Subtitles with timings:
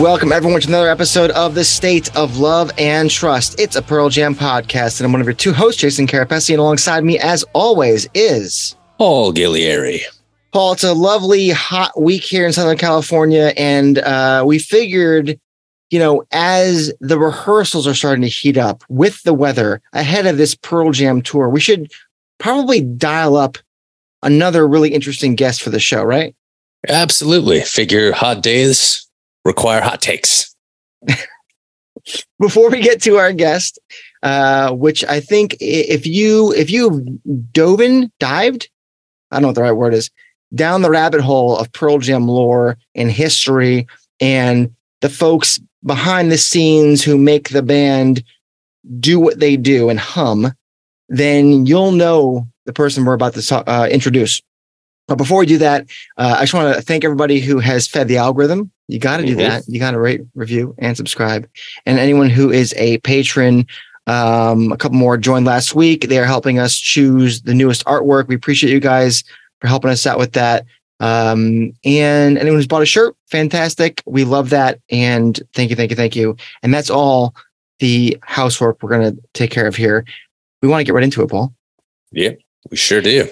[0.00, 3.60] Welcome, everyone, to another episode of The State of Love and Trust.
[3.60, 6.58] It's a Pearl Jam podcast, and I'm one of your two hosts, Jason Carapesi, and
[6.58, 10.00] alongside me, as always, is Paul Gillieri.
[10.52, 10.72] Paul.
[10.72, 15.38] It's a lovely, hot week here in Southern California, and uh, we figured,
[15.90, 20.38] you know, as the rehearsals are starting to heat up with the weather ahead of
[20.38, 21.92] this Pearl Jam tour, we should
[22.38, 23.58] probably dial up
[24.24, 26.34] another really interesting guest for the show, right?
[26.88, 27.60] Absolutely.
[27.60, 29.04] Figure hot days
[29.44, 30.54] require hot takes.
[32.38, 33.78] Before we get to our guest,
[34.22, 37.02] uh, which I think if you if you've
[37.52, 38.68] dove in, dived,
[39.30, 40.10] I don't know what the right word is,
[40.54, 43.86] down the rabbit hole of Pearl Jam lore and history
[44.20, 48.22] and the folks behind the scenes who make the band
[49.00, 50.52] do what they do and hum,
[51.08, 54.40] then you'll know the person we're about to uh, introduce.
[55.06, 58.08] But before we do that, uh, I just want to thank everybody who has fed
[58.08, 58.70] the algorithm.
[58.88, 59.40] You got to do mm-hmm.
[59.40, 59.64] that.
[59.68, 61.48] You got to rate, review, and subscribe.
[61.86, 63.66] And anyone who is a patron,
[64.06, 66.08] um, a couple more joined last week.
[66.08, 68.28] They are helping us choose the newest artwork.
[68.28, 69.24] We appreciate you guys
[69.60, 70.66] for helping us out with that.
[71.00, 74.02] Um, and anyone who's bought a shirt, fantastic.
[74.06, 74.80] We love that.
[74.90, 76.36] And thank you, thank you, thank you.
[76.62, 77.34] And that's all
[77.78, 80.04] the housework we're going to take care of here.
[80.62, 81.52] We want to get right into it, Paul.
[82.12, 82.30] Yeah,
[82.70, 83.28] we sure do.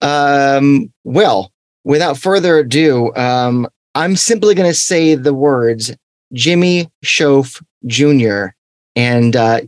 [0.00, 1.52] Um, well,
[1.84, 5.94] without further ado, um, I'm simply going to say the words
[6.32, 8.54] Jimmy Shoaf Jr.
[8.96, 9.62] And uh,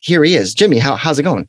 [0.00, 0.54] here he is.
[0.54, 1.48] Jimmy, how, how's it going?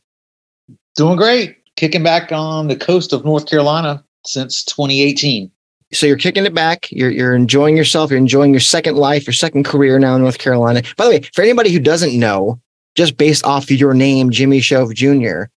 [0.96, 1.58] Doing great.
[1.76, 5.52] Kicking back on the coast of North Carolina since 2018.
[5.94, 6.90] So you're kicking it back.
[6.92, 8.12] You're you're enjoying yourself.
[8.12, 10.84] You're enjoying your second life, your second career now in North Carolina.
[10.96, 12.62] By the way, for anybody who doesn't know,
[12.96, 15.50] just based off your name, Jimmy Shoaf Jr.,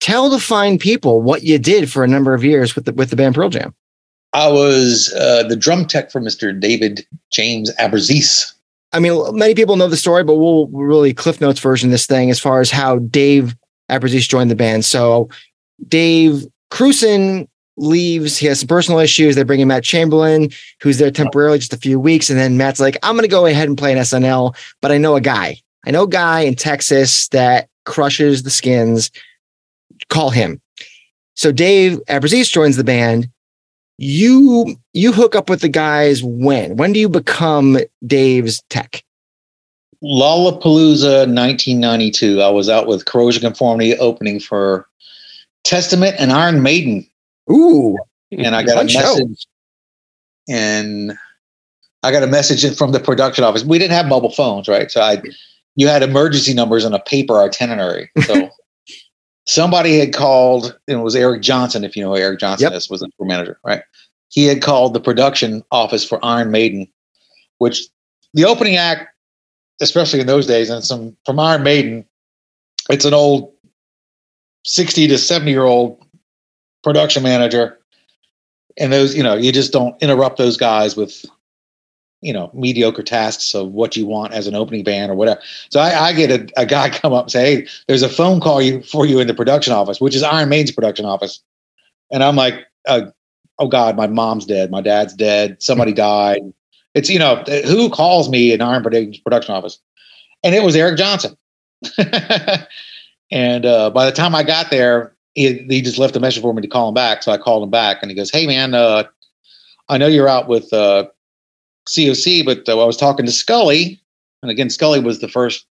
[0.00, 3.10] tell the fine people what you did for a number of years with the with
[3.10, 3.74] the band Pearl Jam.
[4.32, 6.58] I was uh, the drum tech for Mr.
[6.58, 8.52] David James Abbruzzese.
[8.92, 12.30] I mean, many people know the story, but we'll really Cliff Notes version this thing
[12.30, 13.56] as far as how Dave
[13.90, 14.84] Abbruzzese joined the band.
[14.84, 15.28] So
[15.86, 18.36] Dave Krusen leaves.
[18.36, 19.34] He has some personal issues.
[19.34, 20.50] They bring in Matt Chamberlain,
[20.80, 22.30] who's there temporarily just a few weeks.
[22.30, 24.98] And then Matt's like, I'm going to go ahead and play an SNL, but I
[24.98, 25.56] know a guy.
[25.86, 29.10] I know a guy in Texas that crushes the skins
[30.10, 30.60] call him.
[31.34, 33.28] So Dave Abbruzzese joins the band.
[33.96, 36.76] You you hook up with the guys when?
[36.76, 39.02] When do you become Dave's tech?
[40.02, 42.40] Lollapalooza 1992.
[42.40, 44.86] I was out with Corrosion Conformity opening for
[45.64, 47.06] Testament and Iron Maiden.
[47.50, 47.98] Ooh.
[48.32, 49.40] And I got a message.
[49.40, 49.44] Show.
[50.48, 51.18] And
[52.02, 53.64] I got a message from the production office.
[53.64, 54.90] We didn't have mobile phones, right?
[54.90, 55.22] So I
[55.76, 58.10] you had emergency numbers on a paper itinerary.
[58.24, 58.50] So
[59.50, 62.76] somebody had called, and it was Eric Johnson, if you know who Eric Johnson yep.
[62.76, 63.82] is, was the tour manager, right?
[64.28, 66.86] He had called the production office for Iron Maiden,
[67.58, 67.88] which
[68.32, 69.08] the opening act,
[69.80, 72.06] especially in those days, and some from Iron Maiden,
[72.88, 73.52] it's an old
[74.64, 76.00] 60 to 70 year old
[76.84, 77.76] production manager.
[78.78, 81.24] And those, you know, you just don't interrupt those guys with
[82.20, 85.40] you know mediocre tasks of what you want as an opening band or whatever.
[85.70, 88.40] So I, I get a, a, guy come up and say, "Hey, there's a phone
[88.40, 91.40] call you for you in the production office, which is Iron Maiden's production office,"
[92.10, 93.06] and I'm like, uh,
[93.58, 96.40] "Oh God, my mom's dead, my dad's dead, somebody died."
[96.94, 97.36] It's you know
[97.66, 99.78] who calls me in Iron Maiden's production office,
[100.42, 101.36] and it was Eric Johnson.
[103.30, 106.52] and uh, by the time I got there, he, he just left a message for
[106.52, 107.22] me to call him back.
[107.22, 109.04] So I called him back, and he goes, "Hey man, uh,
[109.88, 110.70] I know you're out with."
[111.88, 114.00] COC, but uh, I was talking to Scully,
[114.42, 115.66] and again, Scully was the first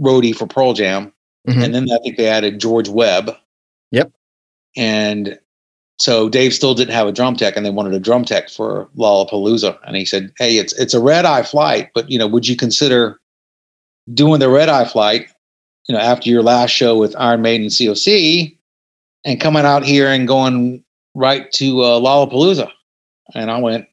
[0.00, 1.12] roadie for Pearl Jam,
[1.48, 1.62] mm-hmm.
[1.62, 3.30] and then I think they added George Webb.
[3.90, 4.12] Yep.
[4.76, 5.38] And
[5.98, 8.88] so Dave still didn't have a drum tech, and they wanted a drum tech for
[8.96, 12.48] Lollapalooza, and he said, "Hey, it's it's a red eye flight, but you know, would
[12.48, 13.20] you consider
[14.12, 15.28] doing the red eye flight?
[15.88, 18.56] You know, after your last show with Iron Maiden COC,
[19.24, 20.82] and coming out here and going
[21.14, 22.70] right to uh, Lollapalooza?"
[23.34, 23.86] And I went,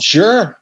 [0.00, 0.60] Sure,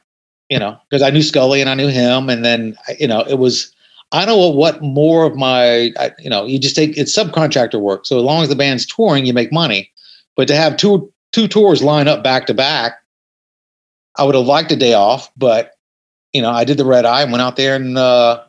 [0.49, 3.35] you know, because I knew Scully and I knew him, and then you know it
[3.35, 3.71] was.
[4.11, 8.05] I don't know what more of my, you know, you just take it's subcontractor work.
[8.05, 9.91] So as long as the band's touring, you make money.
[10.37, 13.01] But to have two two tours line up back to back,
[14.15, 15.71] I would have liked a day off, but
[16.33, 18.43] you know, I did the red eye and went out there and uh,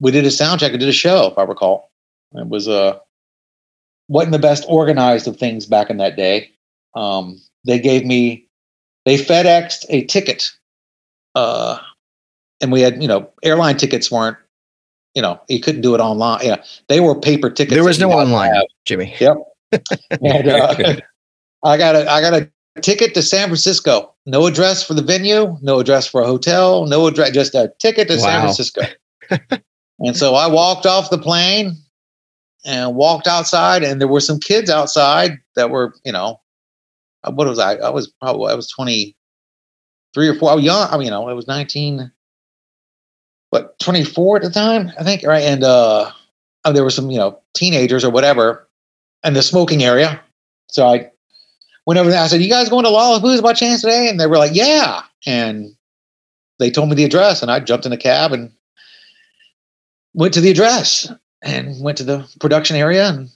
[0.00, 0.72] we did a sound check.
[0.72, 1.92] I did a show, if I recall.
[2.32, 2.98] It was uh
[4.08, 6.50] wasn't the best organized of things back in that day.
[6.94, 8.47] Um, they gave me
[9.08, 10.50] they FedExed a ticket,
[11.34, 11.78] uh,
[12.60, 14.36] and we had you know airline tickets weren't
[15.14, 16.44] you know you couldn't do it online.
[16.44, 17.74] Yeah, they were paper tickets.
[17.74, 18.64] There was no you had to online, have.
[18.84, 19.14] Jimmy.
[19.18, 19.36] Yep.
[20.22, 20.96] and, uh,
[21.64, 22.50] I got a I got a
[22.82, 24.14] ticket to San Francisco.
[24.26, 28.08] No address for the venue, no address for a hotel, no address, just a ticket
[28.08, 28.82] to San Francisco.
[30.00, 31.76] and so I walked off the plane
[32.66, 36.40] and walked outside, and there were some kids outside that were, you know,
[37.30, 37.74] what was I?
[37.76, 39.16] I was probably I was twenty
[40.14, 40.50] three or four.
[40.50, 40.88] I was young.
[40.90, 42.10] I mean, you know, I was nineteen.
[43.50, 44.92] What twenty four at the time?
[44.98, 46.10] I think right, and uh,
[46.64, 48.68] uh, there were some, you know, teenagers or whatever
[49.24, 50.20] in the smoking area.
[50.68, 51.10] So I
[51.86, 52.22] went over there.
[52.22, 55.02] I said, "You guys going to Lollapalooza by chance today?" And they were like, "Yeah."
[55.26, 55.74] And
[56.58, 58.52] they told me the address, and I jumped in a cab and
[60.14, 61.10] went to the address
[61.42, 63.08] and went to the production area.
[63.08, 63.30] And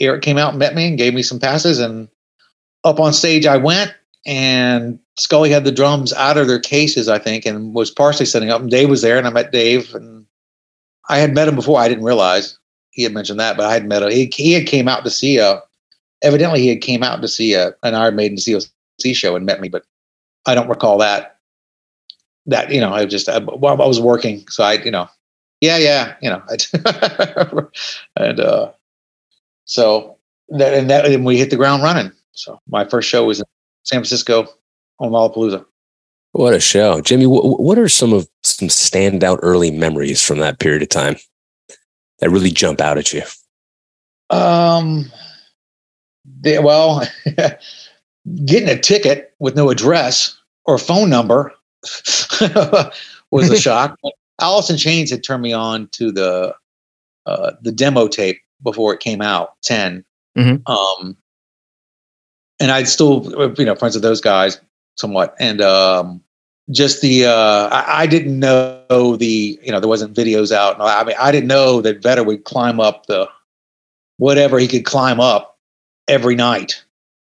[0.00, 1.78] Eric came out and met me and gave me some passes.
[1.78, 2.08] And
[2.84, 3.94] up on stage, I went.
[4.24, 8.50] And Scully had the drums out of their cases, I think, and was partially setting
[8.50, 8.60] up.
[8.60, 10.26] And Dave was there, and I met Dave, and
[11.08, 11.80] I had met him before.
[11.80, 12.58] I didn't realize
[12.90, 14.10] he had mentioned that, but I had met him.
[14.10, 15.60] He, he had came out to see a.
[16.22, 18.70] Evidently, he had came out to see a an Iron Maiden COC
[19.12, 19.84] show and met me, but
[20.46, 21.38] I don't recall that.
[22.46, 25.08] That you know, I just I, well, I was working, so I you know,
[25.60, 26.42] yeah, yeah, you know,
[28.16, 28.72] and uh,
[29.64, 30.16] so
[30.48, 32.12] that and that and we hit the ground running.
[32.32, 33.46] So my first show was in
[33.84, 34.46] San Francisco
[34.98, 35.64] on Lollapalooza.
[36.32, 37.26] What a show, Jimmy.
[37.26, 41.16] What, what are some of some standout early memories from that period of time
[42.20, 43.22] that really jump out at you?
[44.30, 45.12] Um,
[46.40, 47.06] they, well,
[48.46, 51.52] getting a ticket with no address or phone number
[53.30, 53.98] was a shock.
[54.40, 56.54] Alice in Chains had turned me on to the
[57.26, 60.04] uh, the demo tape before it came out, 10
[60.36, 60.66] Mhm.
[60.66, 61.16] Um,
[62.62, 64.58] and I'd still, you know, friends with those guys
[64.96, 66.22] somewhat, and um,
[66.70, 70.80] just the uh, I, I didn't know the you know there wasn't videos out.
[70.80, 73.28] I mean, I didn't know that Vedder would climb up the
[74.16, 75.58] whatever he could climb up
[76.08, 76.84] every night,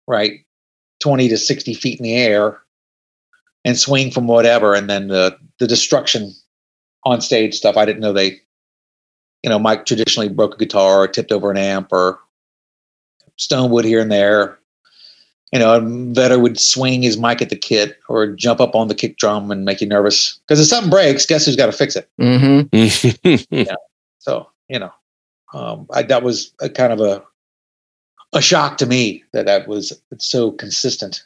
[0.08, 0.44] right?
[1.02, 2.62] 20 to 60 feet in the air
[3.64, 4.74] and swing from whatever.
[4.74, 6.34] And then the, the destruction
[7.06, 7.78] on stage stuff.
[7.78, 8.42] I didn't know they,
[9.44, 12.20] you know, Mike traditionally broke a guitar or tipped over an amp or
[13.38, 14.59] stone wood here and there.
[15.51, 18.88] You know, and Vedder would swing his mic at the kit or jump up on
[18.88, 20.40] the kick drum and make you nervous.
[20.48, 22.07] Because if something breaks, guess who's got to fix it?
[22.19, 23.74] Mm-hmm.
[24.19, 24.92] So you know,
[25.54, 27.24] um, I, that was a kind of a
[28.34, 31.25] a shock to me that that was so consistent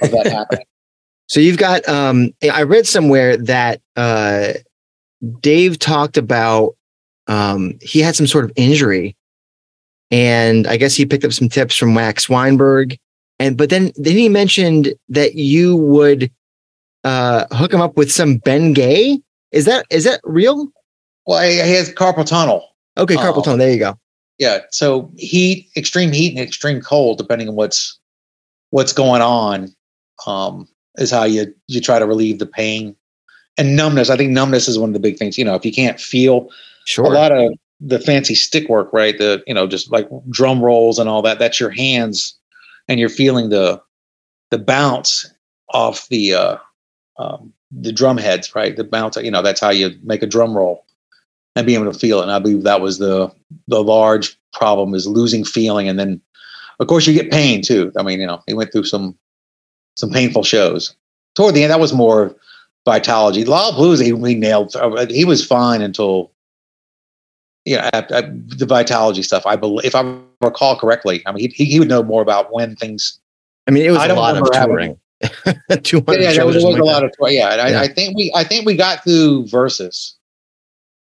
[0.00, 0.64] of that happening.
[1.28, 4.52] So you've got um I read somewhere that uh
[5.40, 6.76] Dave talked about
[7.26, 9.16] um he had some sort of injury
[10.12, 12.96] and I guess he picked up some tips from Max Weinberg
[13.38, 16.30] and but then then he mentioned that you would
[17.04, 19.20] uh hook him up with some Bengay.
[19.52, 20.68] Is that is that real?
[21.26, 22.68] Well, he, has carpal tunnel.
[22.98, 23.42] Okay, carpal Oh.
[23.42, 23.58] tunnel.
[23.58, 23.98] There you go.
[24.38, 27.98] Yeah, so heat, extreme heat, and extreme cold, depending on what's
[28.70, 29.74] what's going on,
[30.26, 32.94] um, is how you you try to relieve the pain
[33.58, 34.10] and numbness.
[34.10, 35.38] I think numbness is one of the big things.
[35.38, 36.48] You know, if you can't feel
[36.84, 37.06] Sure.
[37.06, 39.16] a lot of the fancy stick work, right?
[39.18, 41.38] The you know just like drum rolls and all that.
[41.38, 42.34] That's your hands,
[42.88, 43.80] and you're feeling the
[44.50, 45.30] the bounce
[45.70, 46.56] off the uh,
[47.18, 48.76] um, the drum heads, right?
[48.76, 49.16] The bounce.
[49.16, 50.84] You know that's how you make a drum roll
[51.54, 52.24] and be able to feel it.
[52.24, 53.32] And I believe that was the
[53.68, 56.20] the large problem is losing feeling, and then
[56.80, 57.92] of course you get pain too.
[57.96, 59.16] I mean, you know, he went through some
[59.96, 60.94] some painful shows.
[61.34, 62.34] Toward the end, that was more
[62.86, 63.44] Vitalogy.
[63.44, 64.74] Lollapalooza, he, he nailed.
[65.10, 66.30] He was fine until
[67.66, 69.44] yeah, I, I, the Vitalogy stuff.
[69.44, 72.76] I believe, if I recall correctly, I mean, he, he would know more about when
[72.76, 73.18] things.
[73.66, 74.96] I mean, it was I a lot of touring.
[75.82, 77.16] Two hundred Yeah, yeah, was, something a lot that.
[77.20, 77.50] of yeah.
[77.50, 77.80] And Yeah.
[77.80, 80.14] I, I think we, I think we got through verses.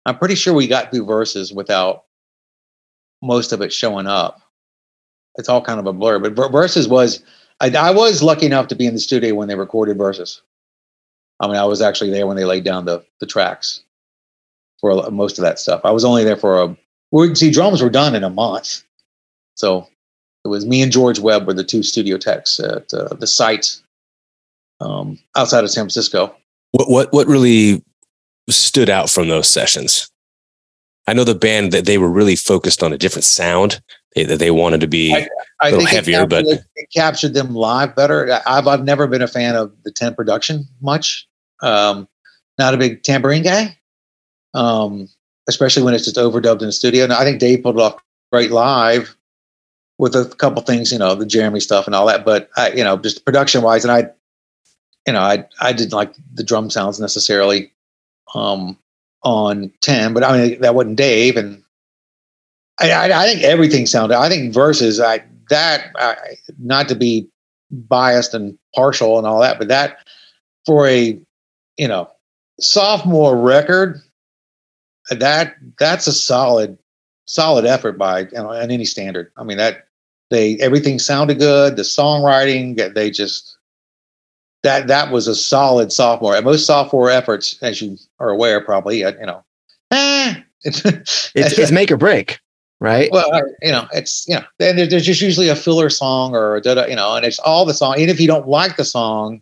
[0.07, 2.05] I'm pretty sure we got through verses without
[3.23, 4.41] most of it showing up.
[5.35, 7.23] It's all kind of a blur, but verses was.
[7.61, 10.43] I, I was lucky enough to be in the studio when they recorded verses.
[11.41, 13.83] I mean, I was actually there when they laid down the the tracks
[14.81, 15.81] for most of that stuff.
[15.85, 16.77] I was only there for a.
[17.13, 18.83] We see drums were done in a month,
[19.55, 19.89] so
[20.45, 23.81] it was me and George Webb were the two studio techs at uh, the site
[24.81, 26.35] um, outside of San Francisco.
[26.73, 27.83] what what what really
[28.51, 30.11] stood out from those sessions?
[31.09, 33.81] I know the band that they were really focused on a different sound.
[34.17, 35.15] They, that they wanted to be.
[35.15, 35.29] I-
[35.59, 38.31] I Little think it heavier, but- captured, it captured them live better.
[38.47, 41.27] I've I've never been a fan of the ten production much.
[41.63, 42.09] Um,
[42.59, 43.76] not a big tambourine guy.
[44.57, 45.09] Um,
[45.49, 47.05] especially when it's just overdubbed in the studio.
[47.05, 49.15] And I think Dave pulled it off great live
[49.99, 52.25] with a couple things, you know, the Jeremy stuff and all that.
[52.25, 54.11] But I, you know, just production wise, and I,
[55.07, 57.73] you know, I I didn't like the drum sounds necessarily
[58.35, 58.77] um,
[59.23, 61.63] on ten, but I mean that wasn't Dave, and
[62.81, 64.19] I, I, I think everything sounded.
[64.19, 66.17] I think verses, I that I,
[66.59, 67.29] not to be
[67.71, 69.99] biased and partial and all that, but that
[70.65, 71.19] for a
[71.79, 72.11] you know
[72.59, 74.01] sophomore record,
[75.11, 76.79] that that's a solid
[77.27, 79.31] solid effort by you know, on any standard.
[79.37, 79.89] I mean that
[80.31, 81.77] they everything sounded good.
[81.77, 83.57] The songwriting they just
[84.63, 86.35] that that was a solid sophomore.
[86.35, 89.45] And most sophomore efforts, as you are aware, probably you know,
[89.91, 90.85] eh, it's,
[91.35, 92.41] it's make or break
[92.81, 93.11] right?
[93.13, 93.29] Well,
[93.63, 96.97] you know, it's you know, then there's just usually a filler song or a, you
[96.97, 97.97] know, and it's all the song.
[97.97, 99.41] Even if you don't like the song,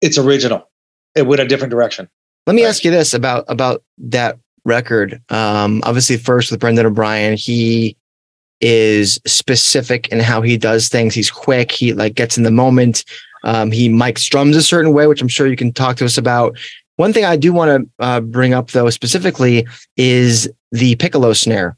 [0.00, 0.68] it's original.
[1.14, 2.08] It went a different direction.
[2.46, 2.68] Let me right?
[2.68, 5.22] ask you this about about that record.
[5.30, 7.96] Um, obviously, first with Brendan O'Brien, he
[8.60, 11.14] is specific in how he does things.
[11.14, 11.72] He's quick.
[11.72, 13.04] He like gets in the moment.
[13.44, 16.18] Um, he mics drums a certain way, which I'm sure you can talk to us
[16.18, 16.58] about.
[16.96, 21.76] One thing I do want to uh, bring up though specifically is the piccolo snare.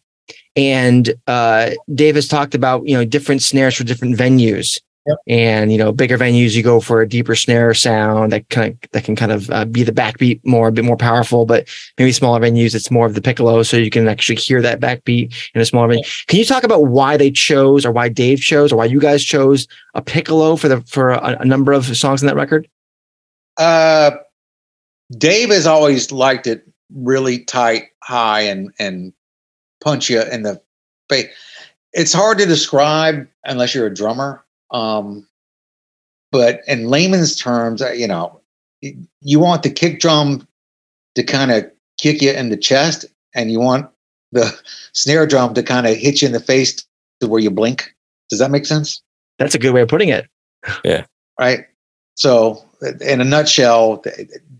[0.57, 4.80] And uh, Dave has talked about you know different snares for different venues.
[5.09, 5.19] Yep.
[5.27, 8.91] And you know, bigger venues, you go for a deeper snare sound that kind of,
[8.91, 11.47] that can kind of uh, be the backbeat more, a bit more powerful.
[11.47, 14.81] But maybe smaller venues, it's more of the piccolo, so you can actually hear that
[14.81, 16.05] backbeat in a smaller venue.
[16.27, 19.25] Can you talk about why they chose, or why Dave chose, or why you guys
[19.25, 22.69] chose a piccolo for the for a, a number of songs in that record?
[23.57, 24.11] Uh,
[25.17, 29.15] Dave has always liked it really tight, high, and and
[29.83, 30.61] punch you in the
[31.09, 31.29] face.
[31.95, 34.45] It's hard to describe unless you're a drummer.
[34.70, 35.26] Um,
[36.30, 38.40] but in layman's terms, uh, you know,
[38.80, 40.46] you want the kick drum
[41.14, 43.90] to kind of kick you in the chest, and you want
[44.32, 44.52] the
[44.92, 46.84] snare drum to kind of hit you in the face
[47.20, 47.94] to where you blink.
[48.28, 49.02] Does that make sense?
[49.38, 50.28] That's a good way of putting it.
[50.84, 51.06] Yeah.
[51.38, 51.66] Right.
[52.14, 52.64] So,
[53.00, 54.02] in a nutshell,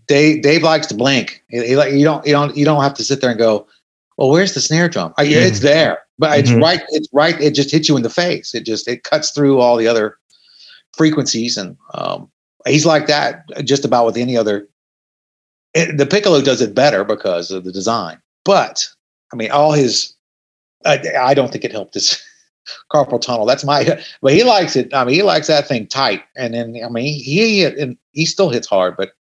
[0.07, 1.43] Dave, Dave likes to blink.
[1.49, 3.67] He, he, you don't you don't you don't have to sit there and go,
[4.19, 5.13] well, where's the snare drum?
[5.17, 5.47] I, mm-hmm.
[5.47, 6.59] It's there, but it's mm-hmm.
[6.59, 6.81] right.
[6.89, 7.39] It's right.
[7.39, 8.53] It just hits you in the face.
[8.53, 10.17] It just it cuts through all the other
[10.91, 12.29] frequencies, and um,
[12.67, 14.67] he's like that just about with any other.
[15.73, 18.89] It, the piccolo does it better because of the design, but
[19.31, 20.13] I mean, all his.
[20.85, 22.21] I, I don't think it helped his
[22.91, 23.45] carpal tunnel.
[23.45, 24.03] That's my.
[24.21, 24.93] But he likes it.
[24.93, 28.25] I mean, he likes that thing tight, and then I mean, he, he and he
[28.25, 29.13] still hits hard, but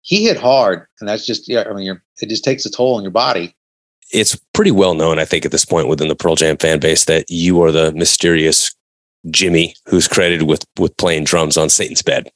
[0.00, 1.64] he hit hard, and that's just yeah.
[1.68, 3.54] I mean, it just takes a toll on your body
[4.12, 7.04] it's pretty well known, I think, at this point within the Pearl Jam fan base
[7.06, 8.74] that you are the mysterious
[9.30, 12.30] Jimmy who's credited with with playing drums on Satan's Bed,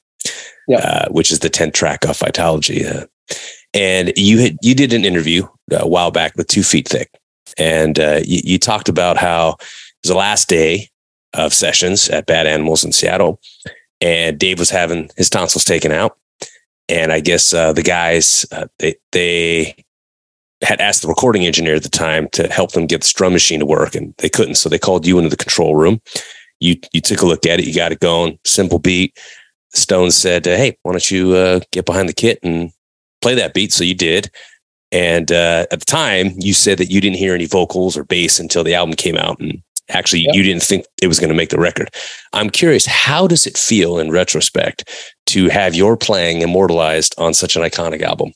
[0.67, 0.77] yeah.
[0.77, 2.85] uh, which is the tenth track off Vitalogy.
[2.85, 3.05] Uh,
[3.73, 7.09] and you had you did an interview a while back with Two Feet Thick,
[7.57, 9.57] and uh, you, you, talked about how it
[10.03, 10.89] was the last day
[11.33, 13.39] of sessions at Bad Animals in Seattle,
[14.01, 16.17] and Dave was having his tonsils taken out,
[16.89, 19.82] and I guess uh, the guys uh, they they
[20.63, 23.59] had asked the recording engineer at the time to help them get the drum machine
[23.59, 24.55] to work, and they couldn't.
[24.55, 26.01] So they called you into the control room.
[26.59, 27.67] You you took a look at it.
[27.67, 28.39] You got it going.
[28.45, 29.17] Simple beat.
[29.73, 32.71] Stone said, uh, "Hey, why don't you uh, get behind the kit and
[33.21, 34.31] play that beat?" So you did.
[34.91, 38.39] And uh, at the time, you said that you didn't hear any vocals or bass
[38.39, 40.35] until the album came out, and actually, yep.
[40.35, 41.89] you didn't think it was going to make the record.
[42.31, 44.87] I'm curious, how does it feel in retrospect
[45.27, 48.33] to have your playing immortalized on such an iconic album?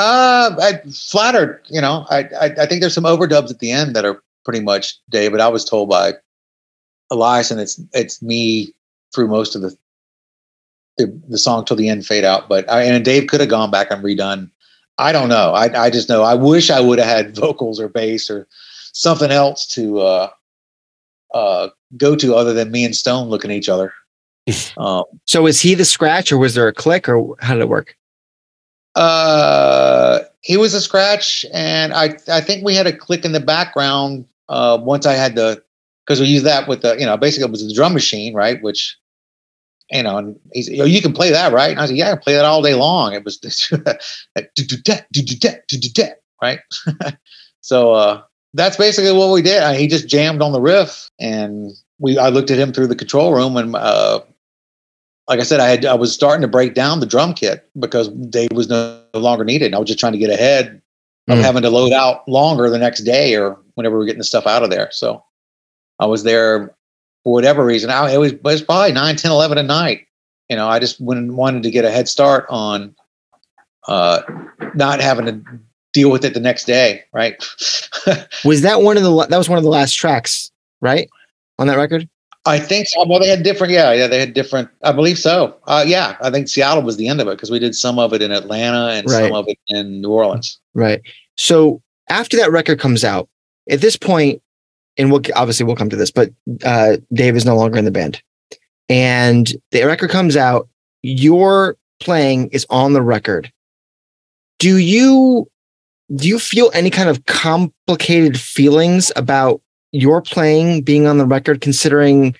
[0.00, 1.60] Uh, I flattered.
[1.68, 4.60] You know, I, I, I think there's some overdubs at the end that are pretty
[4.60, 5.40] much David.
[5.40, 6.14] I was told by
[7.10, 8.72] Elias, and it's it's me
[9.14, 9.76] through most of the
[10.96, 12.48] the, the song till the end fade out.
[12.48, 14.50] But I, and Dave could have gone back and redone.
[14.96, 15.52] I don't know.
[15.52, 16.22] I I just know.
[16.22, 18.48] I wish I would have had vocals or bass or
[18.92, 20.30] something else to uh
[21.34, 23.92] uh go to other than me and Stone looking at each other.
[24.78, 27.68] Um, so is he the scratch, or was there a click, or how did it
[27.68, 27.96] work?
[28.94, 33.40] Uh, he was a scratch, and I I think we had a click in the
[33.40, 35.62] background uh, once I had the
[36.06, 38.60] because we used that with the you know basically it was the drum machine right,
[38.62, 38.98] which
[39.90, 42.08] you know, and he's you, know, you can play that right, and I said yeah,
[42.08, 43.12] I can play that all day long.
[43.12, 43.40] It was
[44.36, 44.50] like
[46.42, 46.60] right,
[47.60, 48.22] so uh,
[48.54, 49.76] that's basically what we did.
[49.76, 53.34] He just jammed on the riff, and we I looked at him through the control
[53.34, 54.20] room, and uh,
[55.30, 58.08] like I said, I had I was starting to break down the drum kit because
[58.08, 59.74] Dave was no longer needed.
[59.74, 60.82] I was just trying to get ahead
[61.28, 61.40] of mm.
[61.40, 64.48] having to load out longer the next day or whenever we are getting the stuff
[64.48, 64.88] out of there.
[64.90, 65.24] So
[66.00, 66.74] I was there
[67.22, 67.90] for whatever reason.
[67.90, 70.08] I, it was it was probably 9, 10, 11 at night.
[70.48, 72.96] You know, I just went, wanted to get a head start on
[73.86, 74.22] uh,
[74.74, 75.40] not having to
[75.92, 77.36] deal with it the next day, right?
[78.44, 81.08] was that one of the that was one of the last tracks, right?
[81.60, 82.08] On that record?
[82.46, 83.06] I think so.
[83.06, 84.70] Well, they had different, yeah, yeah, they had different.
[84.82, 85.56] I believe so.
[85.66, 88.14] Uh, yeah, I think Seattle was the end of it because we did some of
[88.14, 89.24] it in Atlanta and right.
[89.24, 90.58] some of it in New Orleans.
[90.74, 91.02] Right.
[91.36, 93.28] So after that record comes out,
[93.68, 94.42] at this point,
[94.96, 96.30] and we'll obviously we'll come to this, but
[96.64, 98.22] uh, Dave is no longer in the band,
[98.88, 100.68] and the record comes out.
[101.02, 103.52] Your playing is on the record.
[104.58, 105.48] Do you
[106.14, 109.60] do you feel any kind of complicated feelings about
[109.92, 112.36] your playing being on the record, considering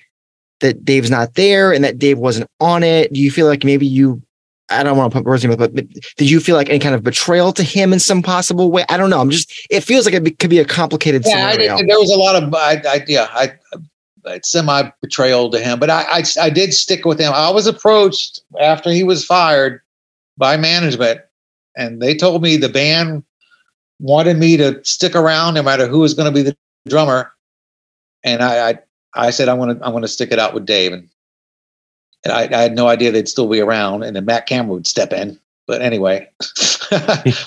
[0.59, 3.11] that Dave's not there and that Dave wasn't on it?
[3.13, 4.21] Do you feel like maybe you,
[4.69, 6.79] I don't want to put words in your mouth, but did you feel like any
[6.79, 8.85] kind of betrayal to him in some possible way?
[8.89, 9.19] I don't know.
[9.19, 11.75] I'm just, it feels like it could be a complicated yeah, scenario.
[11.75, 15.79] I, there was a lot of, I, I yeah, I, uh, semi betrayal to him,
[15.79, 17.33] but I, I, I did stick with him.
[17.33, 19.81] I was approached after he was fired
[20.37, 21.21] by management,
[21.75, 23.23] and they told me the band
[23.99, 26.55] wanted me to stick around no matter who was going to be the
[26.87, 27.31] drummer
[28.23, 28.79] and I, I,
[29.13, 31.09] I said I want to I want to stick it out with Dave, and
[32.23, 34.87] and I, I, had no idea they'd still be around, and then Matt Cameron would
[34.87, 35.39] step in.
[35.67, 36.29] But anyway,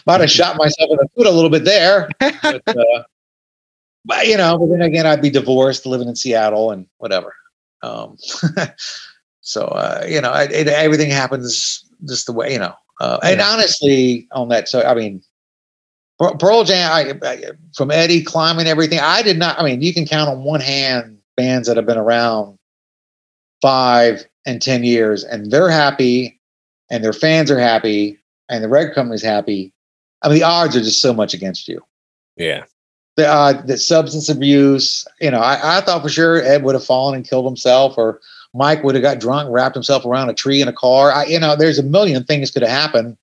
[0.07, 2.09] might have shot myself in the foot a little bit there.
[2.19, 3.03] But, uh,
[4.05, 7.35] but you know, but then again, I'd be divorced, living in Seattle, and whatever.
[7.83, 8.17] Um,
[9.41, 12.75] so uh, you know, it, it, everything happens just the way you know.
[13.01, 15.23] Uh, and honestly, on that, so I mean,
[16.19, 17.43] Pearl Jam, I, I,
[17.75, 19.01] from Eddie climbing everything.
[19.01, 19.59] I did not.
[19.59, 22.57] I mean, you can count on one hand bands that have been around
[23.61, 26.39] five and ten years, and they're happy,
[26.91, 28.19] and their fans are happy,
[28.49, 29.73] and the record company's happy.
[30.23, 31.83] I mean, the odds are just so much against you.
[32.37, 32.65] Yeah.
[33.17, 35.07] The uh, the substance abuse.
[35.21, 38.21] You know, I, I thought for sure Ed would have fallen and killed himself, or
[38.55, 41.13] Mike would have got drunk, wrapped himself around a tree in a car.
[41.13, 43.17] I, you know, there's a million things could have happened.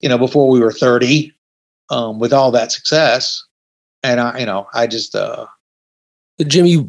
[0.00, 1.33] You know, before we were thirty
[1.90, 3.42] um, with all that success.
[4.02, 5.46] And I, you know, I just, uh,
[6.46, 6.88] Jimmy,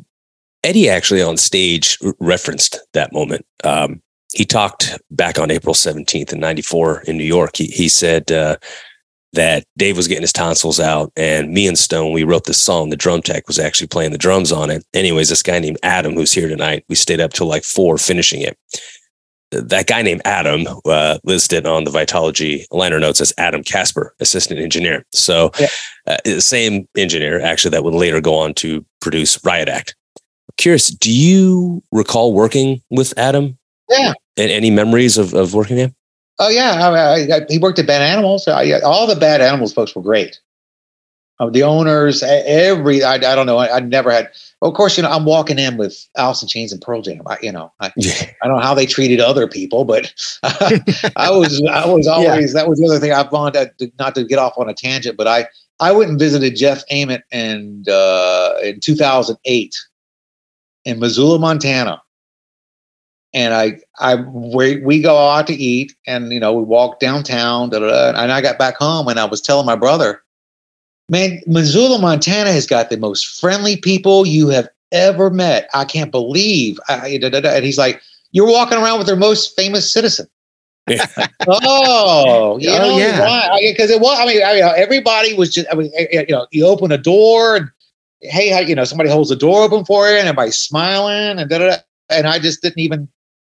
[0.63, 3.45] Eddie actually on stage referenced that moment.
[3.63, 4.01] Um,
[4.33, 7.55] he talked back on April 17th in 94 in New York.
[7.55, 8.57] He, he said, uh,
[9.35, 12.89] that Dave was getting his tonsils out and me and Stone, we wrote this song.
[12.89, 14.83] The drum tech was actually playing the drums on it.
[14.93, 18.41] Anyways, this guy named Adam, who's here tonight, we stayed up till like four finishing
[18.41, 18.57] it
[19.63, 24.59] that guy named Adam uh, listed on the Vitalogy liner notes as Adam Kasper, assistant
[24.59, 25.05] engineer.
[25.13, 25.67] So, yeah.
[26.07, 29.95] uh, same engineer actually that would later go on to produce Riot Act.
[30.57, 33.57] Curious, do you recall working with Adam?
[33.89, 34.13] Yeah.
[34.37, 35.95] And any memories of, of working with him?
[36.39, 38.47] Oh yeah, I, I, he worked at Bad Animals.
[38.47, 40.39] all the Bad Animals folks were great.
[41.39, 43.57] Uh, the owners, every I, I don't know.
[43.57, 44.29] I, I never had
[44.67, 47.21] of course, you know, I'm walking in with Alice in Chains and Pearl Jam.
[47.27, 51.63] I, you know, I, I don't know how they treated other people, but I was,
[51.69, 52.61] I was always, yeah.
[52.61, 55.17] that was the other thing I've wanted to, not to get off on a tangent,
[55.17, 55.47] but I,
[55.79, 59.75] I went and visited Jeff Ament and, uh, in 2008
[60.85, 62.01] in Missoula, Montana.
[63.33, 67.69] And I, I, we, we go out to eat and, you know, we walk downtown,
[67.69, 70.23] da, da, da, and I got back home and I was telling my brother,
[71.09, 75.69] Man, Missoula, Montana has got the most friendly people you have ever met.
[75.73, 76.79] I can't believe.
[76.89, 77.49] I, da, da, da.
[77.49, 80.27] And he's like, You're walking around with their most famous citizen.
[80.87, 81.07] Yeah.
[81.47, 83.57] oh, you oh, yeah.
[83.59, 86.35] Because it was, I mean, I mean, everybody was just, I mean, eh, eh, you
[86.35, 87.71] know, you open a door and,
[88.21, 91.57] hey, you know, somebody holds the door open for you and everybody's smiling and da
[91.57, 91.77] da da.
[92.11, 93.09] And I just didn't even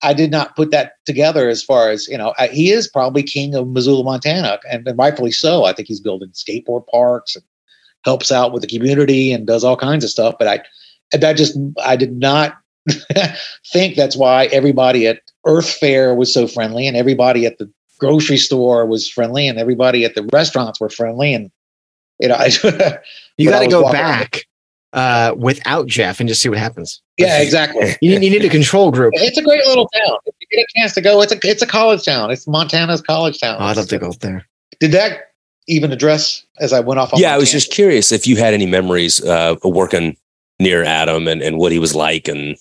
[0.04, 3.24] I did not put that together as far as, you know, I, he is probably
[3.24, 5.66] king of Missoula, Montana, and, and, rightfully so.
[5.66, 7.44] I think he's building skateboard parks and
[8.04, 10.36] helps out with the community and does all kinds of stuff.
[10.38, 12.58] But I, that just, I did not
[13.72, 18.38] think that's why everybody at Earth Fair was so friendly and everybody at the grocery
[18.38, 21.34] store was friendly and everybody at the restaurants were friendly.
[21.34, 21.50] And,
[22.20, 22.52] you know, I,
[23.38, 24.46] you got to go back
[24.94, 27.02] uh, without Jeff and just see what happens.
[27.18, 27.96] Yeah, exactly.
[28.02, 29.14] you, you need a control group.
[29.16, 30.18] It's a great little town.
[30.26, 32.32] If you get a chance to go, it's a it's a college town.
[32.32, 33.58] It's Montana's college town.
[33.60, 34.48] Oh, I'd love to go there.
[34.80, 35.32] Did that
[35.68, 37.12] even address as I went off?
[37.16, 40.16] yeah, I was just curious if you had any memories uh, working
[40.60, 42.56] near Adam and, and what he was like, and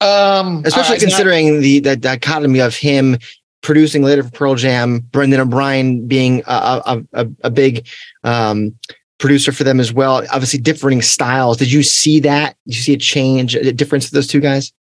[0.00, 3.18] um, especially uh, considering not, the the dichotomy of him
[3.62, 7.86] producing later for Pearl Jam, Brendan O'Brien being a a, a, a big
[8.24, 8.74] um,
[9.20, 10.24] producer for them as well.
[10.32, 11.58] Obviously, differing styles.
[11.58, 12.56] Did you see that?
[12.66, 14.72] Did you see a change, a difference of those two guys?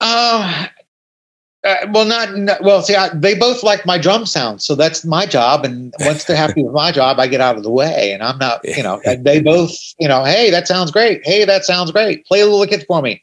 [0.00, 0.66] Uh,
[1.64, 2.80] uh well, not, not well.
[2.80, 5.64] See, I, they both like my drum sound, so that's my job.
[5.64, 8.38] And once they're happy with my job, I get out of the way, and I'm
[8.38, 8.60] not.
[8.64, 9.76] You know, they both.
[9.98, 11.20] You know, hey, that sounds great.
[11.24, 12.24] Hey, that sounds great.
[12.24, 13.22] Play a little kid for me.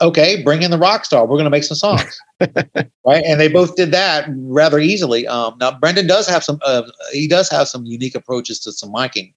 [0.00, 1.22] okay, bring in the rock star.
[1.22, 3.24] We're going to make some songs, right?
[3.24, 5.26] And they both did that rather easily.
[5.26, 6.58] Um, now Brendan does have some.
[6.64, 9.32] Uh, he does have some unique approaches to some miking,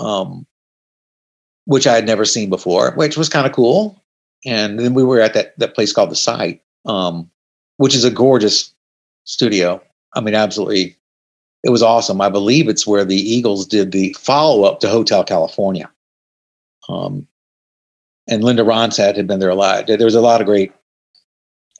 [0.00, 0.46] um,
[1.66, 4.02] which I had never seen before, which was kind of cool.
[4.46, 7.30] And then we were at that that place called the Site, um,
[7.76, 8.74] which is a gorgeous
[9.24, 9.82] studio.
[10.14, 10.96] I mean, absolutely,
[11.62, 12.20] it was awesome.
[12.20, 15.90] I believe it's where the Eagles did the follow up to Hotel California.
[16.88, 17.28] Um,
[18.26, 19.86] and Linda Ronstadt had been there a lot.
[19.86, 20.72] There was a lot of great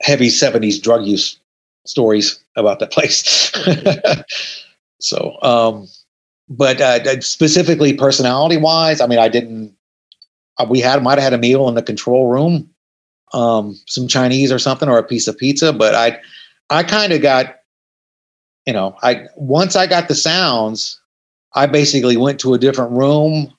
[0.02, 1.38] heavy 70s drug use
[1.86, 3.52] stories about that place.
[5.00, 5.88] so, um,
[6.50, 9.76] but uh, specifically personality wise, I mean, I didn't,
[10.58, 12.68] uh, we had, might have had a meal in the control room,
[13.32, 16.20] um, some Chinese or something, or a piece of pizza, but I,
[16.68, 17.56] I kind of got,
[18.66, 21.00] you know, I, once I got the sounds,
[21.54, 23.54] I basically went to a different room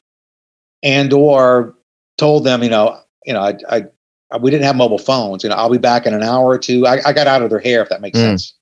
[0.83, 1.73] and or
[2.17, 3.85] told them, you know, you know, I,
[4.31, 5.43] I, we didn't have mobile phones.
[5.43, 6.85] You know, I'll be back in an hour or two.
[6.85, 8.21] I, I got out of their hair, if that makes mm.
[8.21, 8.53] sense.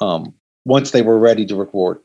[0.00, 0.34] Um,
[0.64, 2.00] once they were ready to record.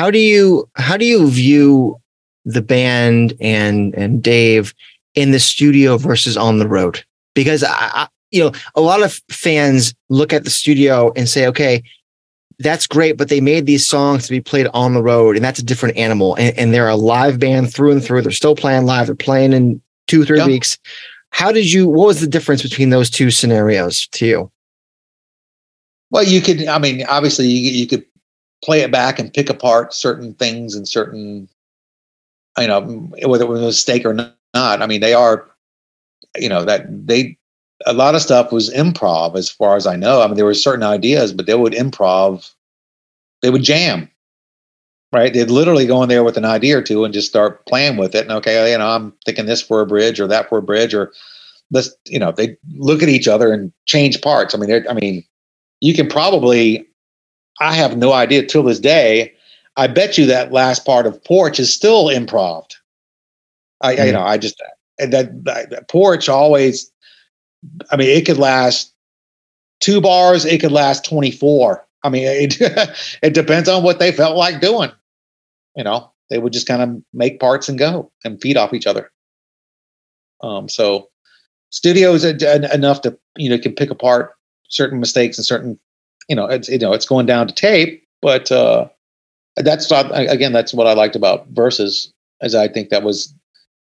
[0.00, 2.00] How do you how do you view
[2.46, 4.72] the band and and Dave
[5.14, 7.04] in the studio versus on the road?
[7.34, 11.46] Because I, I you know, a lot of fans look at the studio and say,
[11.48, 11.82] okay,
[12.60, 15.58] that's great, but they made these songs to be played on the road, and that's
[15.58, 16.34] a different animal.
[16.36, 18.22] And, and they're a live band through and through.
[18.22, 19.04] They're still playing live.
[19.04, 20.78] They're playing in two, three weeks.
[21.28, 21.86] How did you?
[21.86, 24.50] What was the difference between those two scenarios to you?
[26.10, 26.66] Well, you could.
[26.66, 28.06] I mean, obviously, you, you could
[28.64, 31.48] play it back and pick apart certain things and certain,
[32.58, 32.80] you know,
[33.26, 34.34] whether it was a mistake or not.
[34.54, 35.48] I mean, they are,
[36.36, 37.38] you know, that they
[37.86, 40.22] a lot of stuff was improv as far as I know.
[40.22, 42.52] I mean, there were certain ideas, but they would improv,
[43.42, 44.10] they would jam,
[45.12, 45.32] right?
[45.32, 48.14] They'd literally go in there with an idea or two and just start playing with
[48.14, 48.24] it.
[48.24, 50.92] And okay, you know, I'm thinking this for a bridge or that for a bridge,
[50.92, 51.12] or
[51.70, 54.54] let's, you know, they look at each other and change parts.
[54.54, 55.24] I mean, I mean,
[55.80, 56.86] you can probably,
[57.60, 59.34] I have no idea till this day.
[59.76, 62.66] I bet you that last part of Porch is still improv.
[63.80, 64.06] I, mm.
[64.06, 64.60] you know, I just,
[64.98, 66.90] that, that Porch always
[67.90, 68.94] I mean, it could last
[69.80, 71.86] two bars, it could last 24.
[72.02, 72.56] I mean, it,
[73.22, 74.90] it depends on what they felt like doing.
[75.76, 78.86] You know, they would just kind of make parts and go and feed off each
[78.86, 79.10] other.
[80.42, 81.08] Um, so
[81.70, 84.34] studios enough to, you know, can pick apart
[84.68, 85.78] certain mistakes and certain,
[86.30, 88.88] you know, it's, you know, it's going down to tape, but, uh,
[89.56, 93.34] that's again, that's what I liked about versus as I think that was,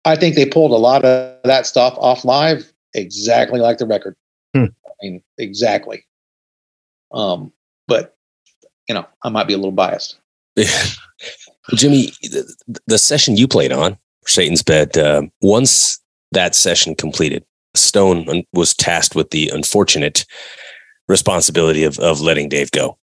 [0.05, 4.17] I think they pulled a lot of that stuff off live exactly like the record.
[4.55, 4.67] Hmm.
[4.87, 6.05] I mean, exactly.
[7.13, 7.53] Um,
[7.89, 8.17] but
[8.89, 10.19] you know, I might be a little biased.
[11.75, 16.01] Jimmy, the, the, session you played on Satan's Bed, uh, once
[16.33, 20.25] that session completed, Stone was tasked with the unfortunate
[21.09, 22.99] responsibility of of letting Dave go.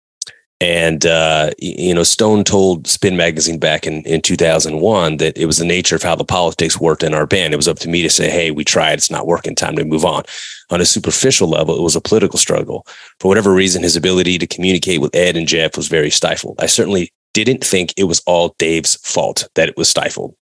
[0.62, 5.58] And, uh, you know, Stone told Spin Magazine back in, in 2001 that it was
[5.58, 7.52] the nature of how the politics worked in our band.
[7.52, 9.84] It was up to me to say, hey, we tried, it's not working, time to
[9.84, 10.22] move on.
[10.70, 12.86] On a superficial level, it was a political struggle.
[13.18, 16.54] For whatever reason, his ability to communicate with Ed and Jeff was very stifled.
[16.60, 20.36] I certainly didn't think it was all Dave's fault that it was stifled.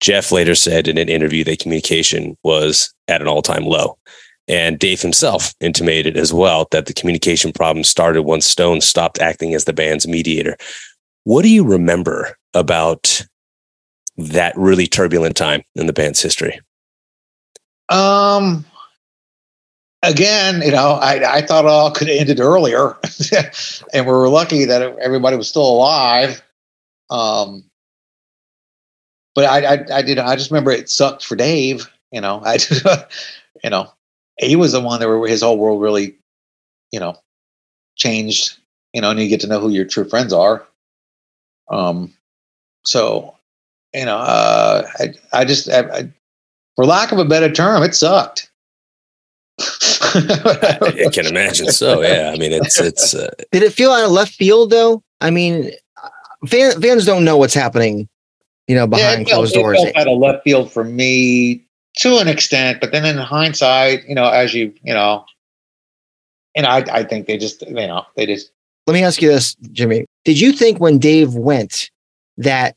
[0.00, 3.96] Jeff later said in an interview that communication was at an all time low.
[4.48, 9.54] And Dave himself intimated as well that the communication problem started once Stone stopped acting
[9.54, 10.56] as the band's mediator.
[11.24, 13.26] What do you remember about
[14.16, 16.60] that really turbulent time in the band's history?
[17.88, 18.64] Um,
[20.02, 22.96] again, you know, I, I thought it all could have ended earlier,
[23.92, 26.42] and we were lucky that everybody was still alive.
[27.10, 27.64] Um,
[29.34, 30.18] but I, I, I did.
[30.18, 31.90] I just remember it sucked for Dave.
[32.10, 32.58] You know, I,
[33.62, 33.92] you know,
[34.38, 36.16] he was the one that where his whole world really,
[36.92, 37.16] you know,
[37.96, 38.56] changed.
[38.92, 40.66] You know, and you get to know who your true friends are.
[41.70, 42.14] Um,
[42.84, 43.36] so,
[43.92, 46.12] you know, uh, I, I just, I, I,
[46.76, 48.50] for lack of a better term, it sucked.
[49.60, 52.02] I can imagine so.
[52.02, 53.14] Yeah, I mean, it's it's.
[53.14, 55.02] Uh, Did it feel out of left field though?
[55.20, 55.70] I mean,
[56.46, 58.08] fans fans don't know what's happening,
[58.66, 59.78] you know, behind yeah, closed felt, doors.
[59.82, 61.65] It felt out of left field for me
[61.96, 65.24] to an extent, but then in hindsight, you know, as you, you know,
[66.54, 68.50] and I, I think they just, you know, they just.
[68.86, 70.06] Let me ask you this, Jimmy.
[70.24, 71.90] Did you think when Dave went
[72.36, 72.76] that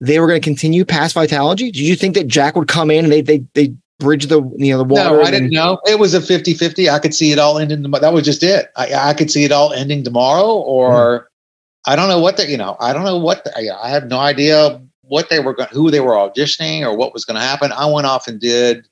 [0.00, 1.72] they were going to continue past Vitalogy?
[1.72, 4.72] Did you think that Jack would come in and they they they bridge the you
[4.72, 5.16] know the water?
[5.16, 5.78] No, I didn't know.
[5.86, 6.90] It was a 50-50.
[6.90, 7.82] I could see it all ending.
[7.82, 8.70] That was just it.
[8.76, 11.92] I, I could see it all ending tomorrow, or hmm.
[11.92, 12.76] I don't know what the you know.
[12.80, 16.00] I don't know what the, I have no idea what they were going, who they
[16.00, 17.72] were auditioning, or what was going to happen.
[17.72, 18.86] I went off and did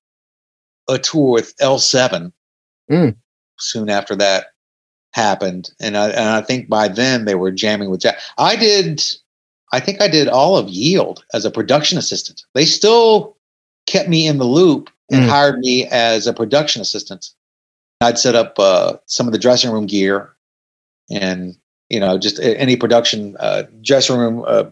[0.88, 2.32] a tour with L7
[2.90, 3.16] mm.
[3.58, 4.46] soon after that
[5.12, 8.18] happened, and I and I think by then they were jamming with Jack.
[8.38, 9.02] I did,
[9.72, 12.44] I think I did all of Yield as a production assistant.
[12.54, 13.36] They still
[13.86, 15.28] kept me in the loop and mm.
[15.28, 17.30] hired me as a production assistant.
[18.00, 20.34] I'd set up uh, some of the dressing room gear
[21.10, 21.56] and
[21.88, 24.64] you know just any production uh, dressing room, uh,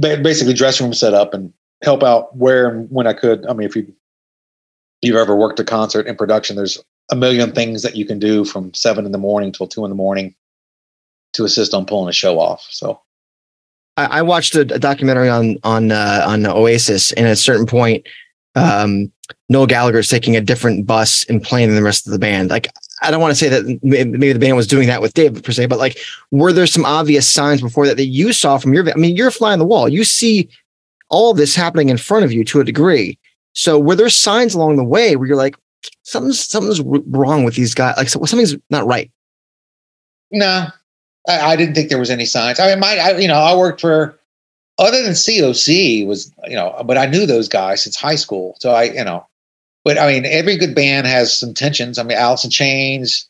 [0.00, 3.46] basically dressing room setup and help out where and when I could.
[3.46, 3.92] I mean, if you
[5.02, 8.44] you've ever worked a concert in production, there's a million things that you can do
[8.44, 10.34] from seven in the morning till two in the morning
[11.34, 12.66] to assist on pulling a show off.
[12.70, 13.00] So
[13.96, 17.66] I, I watched a, a, documentary on on uh, on Oasis, and at a certain
[17.66, 18.06] point,
[18.54, 19.12] um,
[19.48, 22.50] Noel Gallagher is taking a different bus and playing than the rest of the band.
[22.50, 22.68] Like
[23.04, 25.52] I don't want to say that maybe the band was doing that with Dave per
[25.52, 25.98] se, but like
[26.30, 28.88] were there some obvious signs before that that you saw from your?
[28.90, 29.88] I mean, you're flying the wall.
[29.88, 30.48] You see
[31.10, 33.18] all this happening in front of you to a degree.
[33.52, 35.56] So were there signs along the way where you're like,
[36.02, 37.96] something's something's wrong with these guys?
[37.96, 39.10] Like something's not right.
[40.30, 40.66] No,
[41.28, 42.58] I, I didn't think there was any signs.
[42.58, 44.18] I mean, my, I, you know, I worked for
[44.78, 48.56] other than COC was, you know, but I knew those guys since high school.
[48.58, 49.26] So I, you know,
[49.84, 51.98] but I mean, every good band has some tensions.
[51.98, 53.28] I mean, Alice in Chains,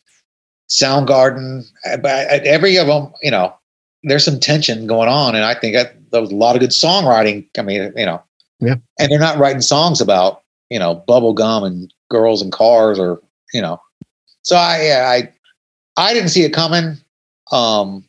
[0.71, 1.67] Soundgarden,
[2.01, 3.55] but every of them, you know,
[4.05, 6.71] there's some tension going on, and I think that there was a lot of good
[6.71, 7.47] songwriting.
[7.59, 8.23] I mean, you know,
[8.61, 12.99] yeah, and they're not writing songs about you know bubble gum and girls and cars
[12.99, 13.21] or
[13.53, 13.81] you know.
[14.43, 15.33] So I I
[15.97, 16.99] I didn't see it coming.
[17.51, 18.05] Um,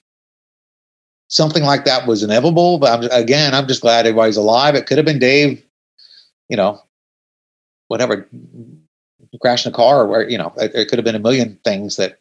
[1.28, 4.76] something like that was inevitable, but I'm, again, I'm just glad everybody's alive.
[4.76, 5.64] It could have been Dave,
[6.50, 6.82] you know,
[7.88, 8.28] whatever,
[9.42, 12.20] crashing a car, or you know, it, it could have been a million things that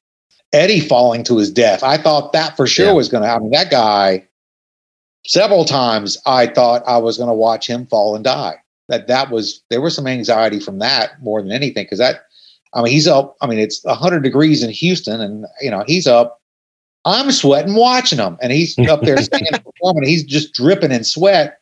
[0.52, 1.82] Eddie falling to his death.
[1.82, 2.92] I thought that for sure yeah.
[2.92, 3.50] was going to happen.
[3.50, 4.26] That guy,
[5.26, 8.56] several times, I thought I was going to watch him fall and die.
[8.88, 12.24] That that was there was some anxiety from that more than anything because that.
[12.76, 13.36] I mean, he's up.
[13.40, 16.40] I mean, it's 100 degrees in Houston, and you know he's up.
[17.04, 20.04] I'm sweating watching him, and he's up there singing, performing.
[20.08, 21.60] He's just dripping in sweat,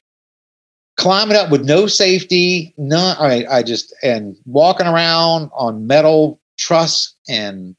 [1.03, 2.73] climbing up with no safety.
[2.79, 3.17] None.
[3.19, 7.75] I, I just and walking around on metal truss and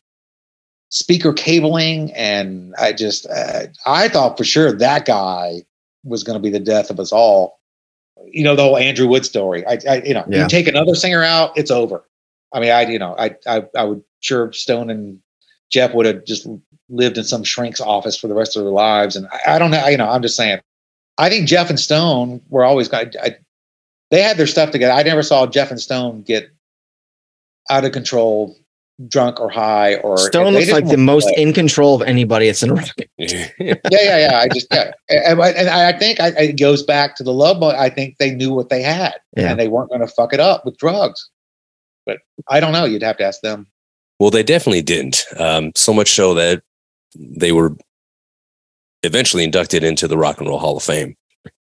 [0.90, 5.64] speaker cabling, and I just uh, I thought for sure that guy
[6.04, 7.60] was going to be the death of us all.
[8.28, 9.66] You know the whole Andrew Wood story.
[9.66, 10.44] I, I you know yeah.
[10.44, 12.04] you take another singer out, it's over.
[12.54, 15.20] I mean, I you know I I I would sure Stone and
[15.72, 16.46] Jeff would have just
[16.90, 19.72] lived in some shrink's office for the rest of their lives, and I, I don't
[19.72, 19.88] know.
[19.88, 20.60] You know, I'm just saying.
[21.18, 23.36] I think Jeff and Stone were always I, I,
[24.12, 24.94] they had their stuff together.
[24.94, 26.50] I never saw Jeff and Stone get
[27.70, 28.58] out of control
[29.08, 31.42] drunk or high or Stone looks like the most play.
[31.42, 32.96] in control of anybody It's in a rock.
[33.18, 34.40] yeah, yeah, yeah.
[34.40, 37.60] I just yeah, and, and I think I, it goes back to the love.
[37.60, 39.52] But I think they knew what they had, yeah.
[39.52, 41.30] and they weren't going to fuck it up with drugs.
[42.06, 42.86] But I don't know.
[42.86, 43.68] You'd have to ask them.
[44.20, 45.26] Well, they definitely didn't.
[45.38, 46.64] Um, so much so that
[47.16, 47.76] they were
[49.04, 51.16] eventually inducted into the Rock and Roll Hall of Fame.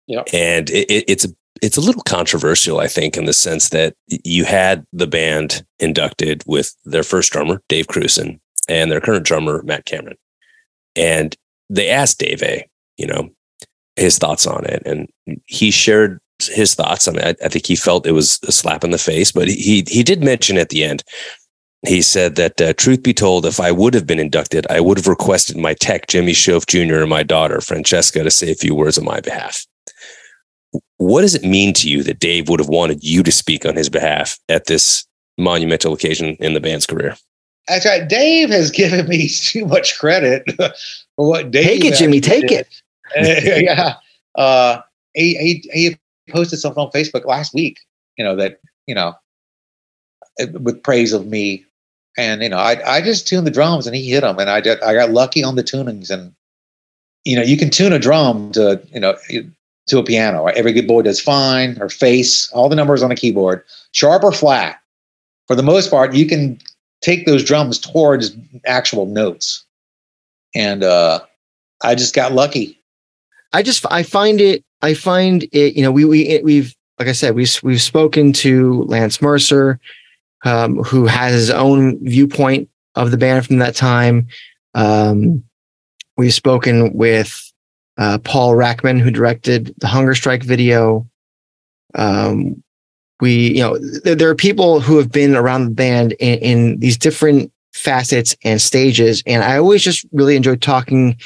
[0.06, 1.28] Yeah, and it, it, it's a
[1.62, 6.42] it's a little controversial, I think, in the sense that you had the band inducted
[6.46, 10.18] with their first drummer, Dave Krusen, and their current drummer, Matt Cameron.
[10.94, 11.34] And
[11.70, 13.30] they asked Dave A, you know,
[13.96, 14.82] his thoughts on it.
[14.84, 15.08] And
[15.46, 17.08] he shared his thoughts.
[17.08, 19.48] I mean, I, I think he felt it was a slap in the face, but
[19.48, 21.02] he he did mention at the end,
[21.86, 24.98] he said that, uh, truth be told, if I would have been inducted, I would
[24.98, 28.74] have requested my tech, Jimmy Shoaf Jr., and my daughter, Francesca, to say a few
[28.74, 29.66] words on my behalf.
[30.96, 33.76] What does it mean to you that Dave would have wanted you to speak on
[33.76, 35.06] his behalf at this
[35.38, 37.16] monumental occasion in the band's career?
[37.68, 38.08] That's right.
[38.08, 41.64] Dave has given me too much credit for what Dave.
[41.64, 42.20] Take it, Jimmy.
[42.20, 42.66] Take did.
[43.14, 43.62] it.
[43.64, 43.94] yeah.
[44.34, 44.80] Uh,
[45.14, 45.96] he, he, he
[46.30, 47.78] posted something on Facebook last week.
[48.16, 49.14] You know that you know
[50.38, 51.64] with praise of me,
[52.16, 54.60] and you know I I just tuned the drums and he hit them, and I
[54.60, 56.32] did, I got lucky on the tunings, and
[57.24, 59.16] you know you can tune a drum to you know
[59.86, 60.44] to a piano.
[60.44, 60.56] Right?
[60.56, 64.32] Every good boy does fine or face, all the numbers on a keyboard, sharp or
[64.32, 64.80] flat.
[65.46, 66.58] For the most part, you can
[67.02, 69.64] take those drums towards actual notes.
[70.54, 71.20] And uh,
[71.82, 72.80] I just got lucky.
[73.52, 77.12] I just I find it I find it you know we we we've like I
[77.12, 79.78] said we we've, we've spoken to Lance Mercer,
[80.46, 84.28] um, who has his own viewpoint of the band from that time.
[84.74, 85.42] Um,
[86.16, 87.52] we've spoken with
[87.98, 91.06] uh, Paul Rachman, who directed the Hunger Strike video.
[91.96, 92.62] Um,
[93.20, 96.78] we, you know, th- there are people who have been around the band in, in
[96.78, 101.18] these different facets and stages, and I always just really enjoy talking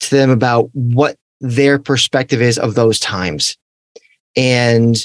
[0.00, 3.56] to them about what their perspective is of those times,
[4.36, 4.96] and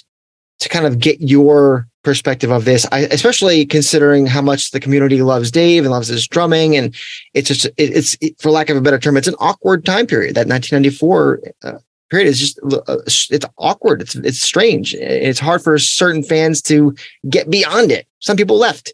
[0.59, 5.21] to kind of get your perspective of this, I, especially considering how much the community
[5.21, 6.95] loves Dave and loves his drumming, and
[7.33, 10.07] it's just it, it's it, for lack of a better term, it's an awkward time
[10.07, 10.33] period.
[10.35, 14.01] That 1994 uh, period is just uh, it's awkward.
[14.01, 14.93] It's it's strange.
[14.93, 16.95] It's hard for certain fans to
[17.29, 18.07] get beyond it.
[18.19, 18.93] Some people left.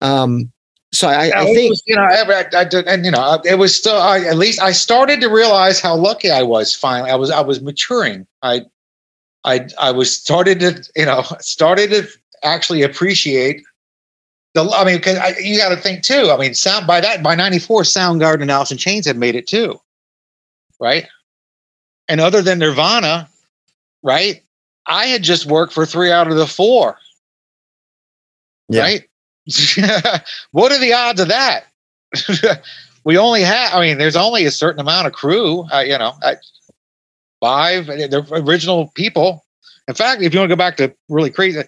[0.00, 0.52] Um,
[0.92, 3.76] so I, I think was, you know, I, I, did, and you know, it was
[3.76, 3.96] still.
[3.96, 6.72] I, at least I started to realize how lucky I was.
[6.72, 8.28] Finally, I was I was maturing.
[8.42, 8.60] I,
[9.42, 12.06] I, I was started to you know started to
[12.44, 13.62] actually appreciate
[14.54, 14.62] the.
[14.62, 16.30] I mean, because you got to think too.
[16.30, 19.46] I mean, sound by that by '94, Soundgarden and Alice in Chains had made it
[19.46, 19.80] too,
[20.80, 21.06] right?
[22.08, 23.28] And other than Nirvana,
[24.02, 24.42] right?
[24.86, 26.98] I had just worked for three out of the four.
[28.68, 28.82] Yeah.
[28.82, 29.08] Right?
[30.52, 31.64] what are the odds of that?
[33.04, 36.12] we only have, I mean, there's only a certain amount of crew, uh, you know,
[36.22, 36.34] uh,
[37.40, 39.44] five, the original people.
[39.88, 41.60] In fact, if you want to go back to really crazy,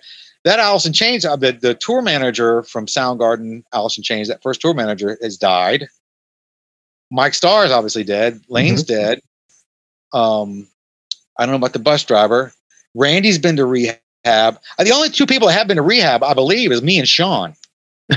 [0.46, 4.44] that Alice in Chains, uh, the, the tour manager from Soundgarden, Alice in Chains, that
[4.44, 5.88] first tour manager has died.
[7.10, 8.40] Mike Starr is obviously dead.
[8.48, 8.94] Lane's mm-hmm.
[8.94, 9.20] dead.
[10.12, 10.68] Um,
[11.36, 12.52] I don't know about the bus driver.
[12.94, 13.98] Randy's been to rehab.
[14.24, 17.08] Uh, the only two people that have been to rehab, I believe, is me and
[17.08, 17.56] Sean.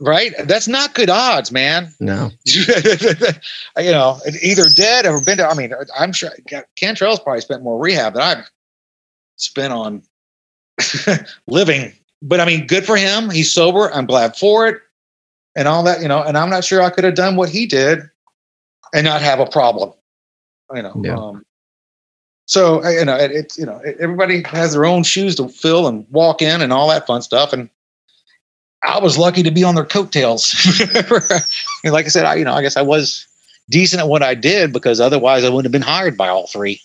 [0.00, 0.32] right?
[0.44, 1.92] That's not good odds, man.
[2.00, 2.30] No.
[2.46, 3.34] you
[3.76, 5.46] know, either dead or been to.
[5.46, 6.30] I mean, I'm sure
[6.76, 8.50] Cantrell's probably spent more rehab than I've
[9.36, 10.02] spent on
[11.46, 11.92] living.
[12.22, 13.30] But I mean, good for him.
[13.30, 13.92] He's sober.
[13.92, 14.80] I'm glad for it,
[15.56, 16.02] and all that.
[16.02, 18.00] You know, and I'm not sure I could have done what he did
[18.92, 19.92] and not have a problem
[20.74, 21.00] you know.
[21.02, 21.16] Yeah.
[21.16, 21.44] Um,
[22.46, 26.06] so you know, it, it's you know, everybody has their own shoes to fill and
[26.10, 27.52] walk in and all that fun stuff.
[27.52, 27.68] And
[28.82, 30.54] I was lucky to be on their coattails.
[31.84, 33.26] like I said, I you know, I guess I was
[33.68, 36.80] decent at what I did because otherwise I wouldn't have been hired by all three.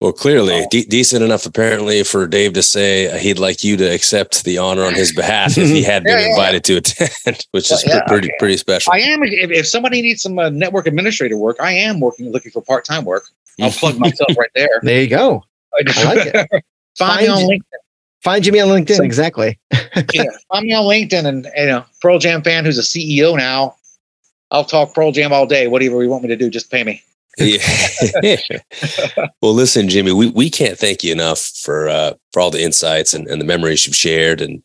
[0.00, 4.44] Well, clearly, de- decent enough apparently for Dave to say he'd like you to accept
[4.44, 6.74] the honor on his behalf if he had been yeah, invited yeah.
[6.74, 8.92] to attend, which is well, yeah, pretty pretty special.
[8.92, 9.24] I am.
[9.24, 12.84] If, if somebody needs some uh, network administrator work, I am working looking for part
[12.84, 13.24] time work.
[13.60, 14.80] I'll plug myself right there.
[14.82, 15.42] There you go.
[15.74, 16.48] I like it.
[16.96, 17.78] Find, find me on LinkedIn.
[18.22, 18.96] Find Jimmy on LinkedIn.
[18.96, 19.58] So, exactly.
[20.14, 23.74] yeah, find me on LinkedIn, and you know, Pearl Jam fan who's a CEO now.
[24.52, 25.66] I'll talk Pearl Jam all day.
[25.66, 27.02] Whatever you want me to do, just pay me
[27.38, 28.36] yeah.
[29.42, 33.14] well, listen, Jimmy, we, we can't thank you enough for uh, for all the insights
[33.14, 34.40] and, and the memories you've shared.
[34.40, 34.62] And,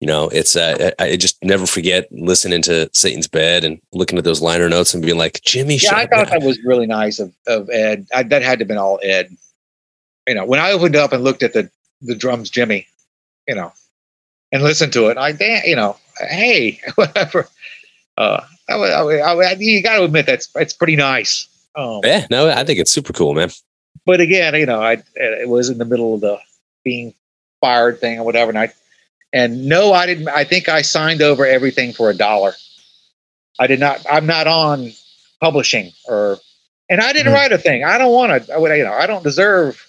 [0.00, 4.24] you know, it's uh, I just never forget listening to Satan's Bed and looking at
[4.24, 7.34] those liner notes and being like, Jimmy, yeah, I thought that was really nice of,
[7.46, 8.06] of Ed.
[8.14, 9.34] I, that had to have been all Ed.
[10.28, 11.70] You know, when I opened up and looked at the,
[12.02, 12.86] the drums, Jimmy,
[13.46, 13.72] you know,
[14.52, 15.30] and listened to it, I,
[15.64, 17.48] you know, hey, whatever.
[18.18, 21.48] Uh, I, I, I, you got to admit that's it's pretty nice.
[21.76, 23.50] Um, yeah, no, I think it's super cool, man.
[24.04, 26.38] But again, you know, I it was in the middle of the
[26.84, 27.14] being
[27.60, 28.72] fired thing or whatever, and I
[29.32, 30.28] and no, I didn't.
[30.28, 32.52] I think I signed over everything for a dollar.
[33.58, 34.04] I did not.
[34.10, 34.92] I'm not on
[35.40, 36.38] publishing or,
[36.88, 37.34] and I didn't mm-hmm.
[37.34, 37.84] write a thing.
[37.84, 38.54] I don't want to.
[38.54, 38.76] I would.
[38.76, 39.86] You know, I don't deserve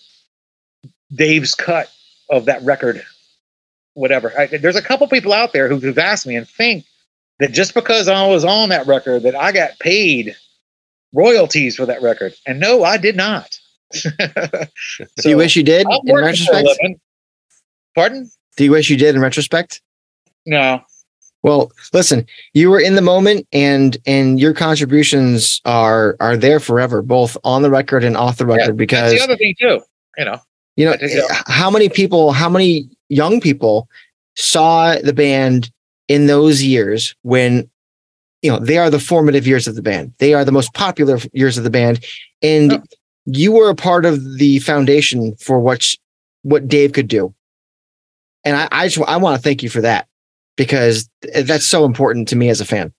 [1.14, 1.92] Dave's cut
[2.30, 3.04] of that record.
[3.94, 4.38] Whatever.
[4.38, 6.86] I, there's a couple people out there who've asked me and think
[7.40, 10.36] that just because I was on that record that I got paid
[11.18, 12.34] royalties for that record.
[12.46, 13.60] And no, I did not.
[13.92, 14.10] so
[15.18, 17.00] Do you wish you did in retrospect?
[17.96, 18.30] Pardon?
[18.56, 19.82] Do you wish you did in retrospect?
[20.46, 20.82] No.
[21.44, 27.02] Well, listen, you were in the moment and and your contributions are are there forever,
[27.02, 29.82] both on the record and off the record, yeah, because the other thing too,
[30.18, 30.40] you know.
[30.76, 33.88] You know, eh, how many people, how many young people
[34.36, 35.72] saw the band
[36.08, 37.70] in those years when
[38.42, 40.14] you know they are the formative years of the band.
[40.20, 42.06] They are the most popular years of the band.
[42.42, 42.84] And oh.
[43.26, 45.94] you were a part of the foundation for what
[46.44, 47.34] what dave could do.
[48.44, 50.08] And i i just i want to thank you for that
[50.56, 51.10] because
[51.44, 52.94] that's so important to me as a fan.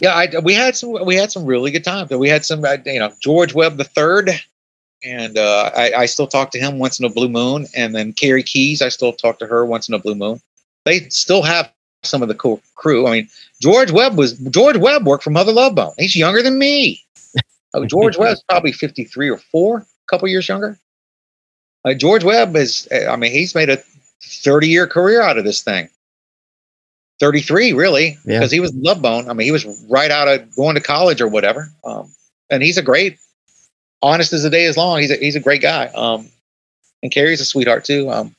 [0.00, 2.10] Yeah I, we had some we had some really good times.
[2.10, 4.30] We had some you know george webb the third
[5.02, 7.66] and uh, I, I still talk to him once in a blue moon.
[7.74, 10.40] And then carrie keys i still talk to her once in a blue moon.
[10.84, 11.72] They still have
[12.06, 13.06] some of the cool crew.
[13.06, 13.28] I mean,
[13.60, 15.94] George Webb was George Webb worked for Mother Love Bone.
[15.98, 17.02] He's younger than me.
[17.72, 20.78] Uh, George Webb's probably 53 or four, a couple years younger.
[21.84, 23.82] Uh, George Webb is, uh, I mean, he's made a
[24.22, 25.88] 30 year career out of this thing.
[27.20, 28.56] 33, really, because yeah.
[28.56, 29.28] he was Love Bone.
[29.28, 31.68] I mean, he was right out of going to college or whatever.
[31.84, 32.12] Um,
[32.50, 33.18] and he's a great,
[34.02, 35.00] honest as the day is long.
[35.00, 35.86] He's a, he's a great guy.
[35.86, 36.28] Um,
[37.02, 38.10] and Carrie's a sweetheart too.
[38.10, 38.34] Um,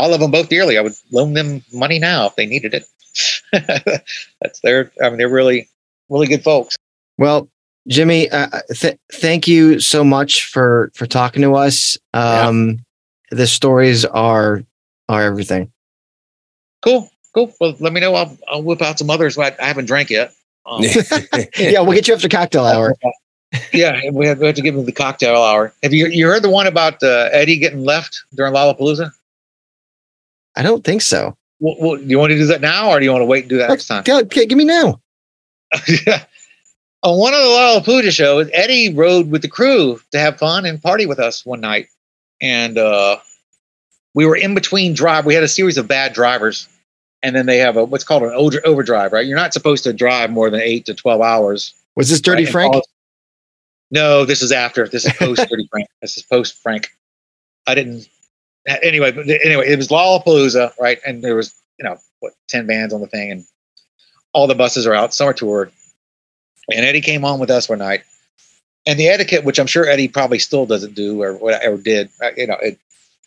[0.00, 0.78] I love them both dearly.
[0.78, 2.84] I would loan them money now if they needed it.
[4.40, 4.90] That's their.
[5.02, 5.68] I mean, they're really,
[6.08, 6.76] really good folks.
[7.18, 7.48] Well,
[7.86, 11.98] Jimmy, uh, th- thank you so much for for talking to us.
[12.14, 12.68] Um,
[13.30, 13.36] yeah.
[13.36, 14.62] The stories are
[15.08, 15.70] are everything.
[16.82, 17.52] Cool, cool.
[17.60, 18.14] Well, let me know.
[18.14, 19.36] I'll, I'll whip out some others.
[19.36, 20.32] I, I haven't drank yet.
[20.64, 20.82] Um,
[21.58, 22.94] yeah, we'll get you after cocktail hour.
[23.72, 25.72] yeah, we have, we have to give him the cocktail hour.
[25.82, 29.12] Have you you heard the one about uh, Eddie getting left during Lollapalooza?
[30.60, 31.38] I don't think so.
[31.58, 33.44] Well, well, do you want to do that now, or do you want to wait
[33.44, 34.02] and do that next time?
[34.02, 35.00] Go, give me now.
[37.02, 40.82] On one of the Lollapalooza shows, Eddie rode with the crew to have fun and
[40.82, 41.88] party with us one night,
[42.42, 43.16] and uh,
[44.14, 45.24] we were in between drive.
[45.24, 46.68] We had a series of bad drivers,
[47.22, 49.14] and then they have a what's called an over, overdrive.
[49.14, 51.72] Right, you're not supposed to drive more than eight to twelve hours.
[51.96, 52.52] Was this Dirty right?
[52.52, 52.84] Frank?
[53.90, 54.86] No, this is after.
[54.86, 55.88] This is post Dirty Frank.
[56.02, 56.90] This is post Frank.
[57.66, 58.06] I didn't.
[58.66, 60.98] Anyway, but anyway, it was Lollapalooza, right?
[61.06, 63.44] And there was you know what ten bands on the thing, and
[64.32, 65.14] all the buses are out.
[65.14, 65.70] Summer tour,
[66.68, 68.02] and Eddie came on with us one night.
[68.86, 72.30] And the etiquette, which I'm sure Eddie probably still doesn't do or whatever did, uh,
[72.36, 72.78] you know, it,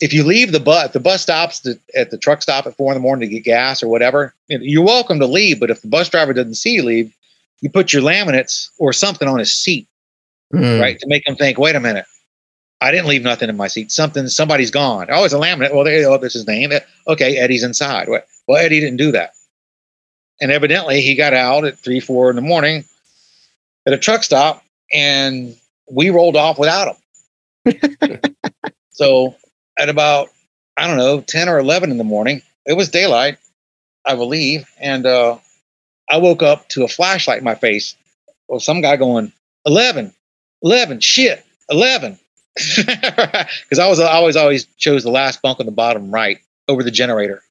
[0.01, 2.91] if you leave the bus, the bus stops to, at the truck stop at four
[2.91, 5.59] in the morning to get gas or whatever, you're welcome to leave.
[5.59, 7.15] But if the bus driver doesn't see you leave,
[7.61, 9.87] you put your laminates or something on his seat,
[10.53, 10.81] mm.
[10.81, 12.05] right, to make him think, wait a minute,
[12.83, 13.93] I didn't leave nothing in my seat.
[13.93, 15.07] Something, somebody's gone.
[15.09, 15.73] Oh, it's a laminate.
[15.73, 16.73] Well, there, oh, this is his name.
[17.07, 18.09] Okay, Eddie's inside.
[18.09, 19.31] Well, Eddie didn't do that.
[20.41, 22.83] And evidently, he got out at three, four in the morning
[23.87, 25.55] at a truck stop, and
[25.89, 26.97] we rolled off without
[27.65, 27.79] him.
[28.89, 29.35] so
[29.79, 30.31] at about
[30.75, 33.37] I don't know ten or eleven in the morning, it was daylight,
[34.05, 35.37] I believe, and uh,
[36.09, 37.95] I woke up to a flashlight in my face.
[38.49, 39.31] Well, some guy going
[39.65, 40.13] 11,
[40.61, 42.19] 11, shit, 11.
[42.65, 46.83] Because I was I always always chose the last bunk on the bottom right over
[46.83, 47.43] the generator.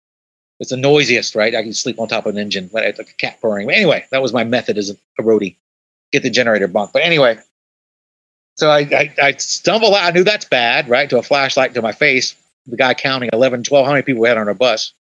[0.61, 1.55] It's the noisiest, right?
[1.55, 3.67] I can sleep on top of an engine, like a cat purring.
[3.67, 5.57] But anyway, that was my method as a, roadie
[6.13, 6.93] get the generator bunk.
[6.93, 7.39] But anyway,
[8.57, 10.05] so I, I, I stumble out.
[10.05, 11.11] I knew that's bad, right?
[11.11, 12.37] To a flashlight to my face.
[12.67, 14.93] The guy counting 11, 12, how many people we had on our bus.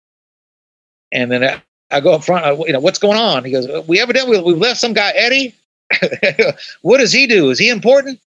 [1.13, 3.45] And then I, I go up front, I, you know, what's going on?
[3.45, 5.55] He goes, we evidently, we left some guy, Eddie.
[6.83, 7.51] what does he do?
[7.51, 8.21] Is he important?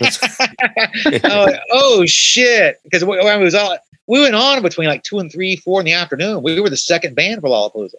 [0.00, 0.12] like,
[1.70, 2.78] oh shit!
[2.84, 5.92] Because we, was all, we went on between like two and three, four in the
[5.92, 6.42] afternoon.
[6.42, 7.94] We were the second band for Lollapalooza.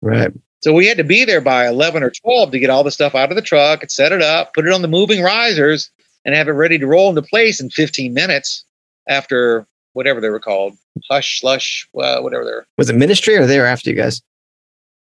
[0.00, 0.32] Right.
[0.60, 3.14] So we had to be there by 11 or 12 to get all the stuff
[3.14, 5.90] out of the truck and set it up, put it on the moving risers,
[6.24, 8.64] and have it ready to roll into place in 15 minutes
[9.08, 10.76] after whatever they were called
[11.08, 12.66] hush, slush, uh, whatever they're.
[12.76, 14.20] Was it ministry or they were after you guys?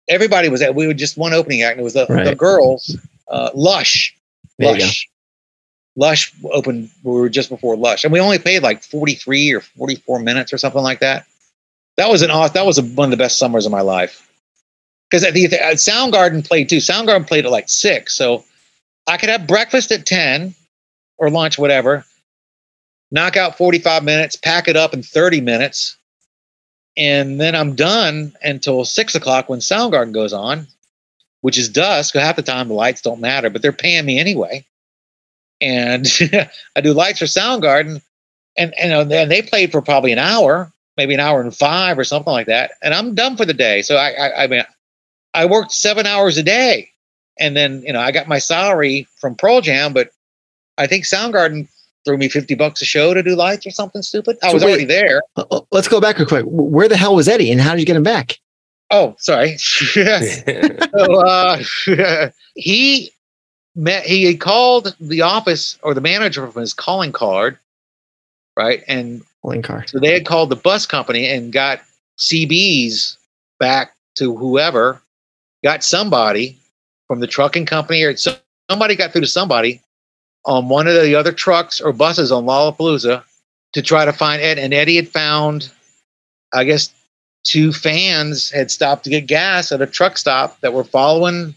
[0.09, 1.72] Everybody was at, we were just one opening act.
[1.72, 2.24] And it was the, right.
[2.24, 2.97] the girls,
[3.29, 4.16] uh, Lush.
[4.59, 5.09] There Lush.
[5.99, 8.05] Lush opened, we were just before Lush.
[8.05, 11.27] And we only paid like 43 or 44 minutes or something like that.
[11.97, 14.27] That was an that was a, one of the best summers of my life
[15.11, 16.79] because at the at Soundgarden played too.
[16.79, 18.45] Soundgarden played at like six, so
[19.07, 20.55] I could have breakfast at ten
[21.18, 22.05] or lunch, whatever.
[23.11, 25.97] Knock out forty five minutes, pack it up in thirty minutes,
[26.97, 30.66] and then I'm done until six o'clock when Soundgarden goes on,
[31.47, 32.14] which is dusk.
[32.14, 34.66] Half the time the lights don't matter, but they're paying me anyway.
[35.61, 36.07] And
[36.76, 38.03] I do lights for Soundgarden,
[38.59, 42.05] and and, and they played for probably an hour, maybe an hour and five or
[42.05, 43.82] something like that, and I'm done for the day.
[43.82, 44.64] So I I, I mean
[45.36, 46.90] I worked seven hours a day.
[47.38, 50.11] And then, you know, I got my salary from Pearl Jam, but
[50.78, 51.68] I think Soundgarden
[52.07, 54.38] threw me 50 bucks a show to do lights or something stupid.
[54.42, 55.22] I so was wait, already there.
[55.36, 56.44] Uh, uh, let's go back real quick.
[56.47, 58.38] Where the hell was Eddie and how did you get him back?
[58.91, 59.57] Oh, sorry.
[59.59, 61.62] so, uh,
[62.55, 63.11] he
[63.74, 67.59] met, he called the office or the manager from his calling card,
[68.57, 68.82] right?
[68.89, 69.89] And calling card.
[69.89, 71.80] So they had called the bus company and got
[72.18, 73.16] CBs
[73.59, 75.01] back to whoever
[75.62, 76.59] got somebody
[77.07, 79.80] from the trucking company or somebody got through to somebody
[80.45, 83.22] on one of the other trucks or buses on Lollapalooza
[83.72, 84.59] to try to find Ed.
[84.59, 85.70] And Eddie had found,
[86.53, 86.93] I guess,
[87.47, 91.55] two fans had stopped to get gas at a truck stop that were following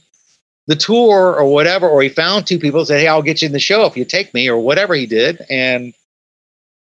[0.68, 1.90] the tour or whatever.
[1.90, 3.98] Or he found two people and said, Hey, I'll get you in the show if
[3.98, 5.46] you take me, or whatever he did.
[5.50, 5.94] And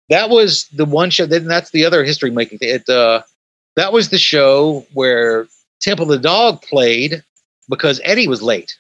[0.10, 1.26] that was the one show.
[1.26, 2.60] Then that's the other history making.
[2.62, 3.24] It uh,
[3.76, 5.48] that was the show where
[5.80, 7.24] Temple the Dog played
[7.70, 8.78] because Eddie was late.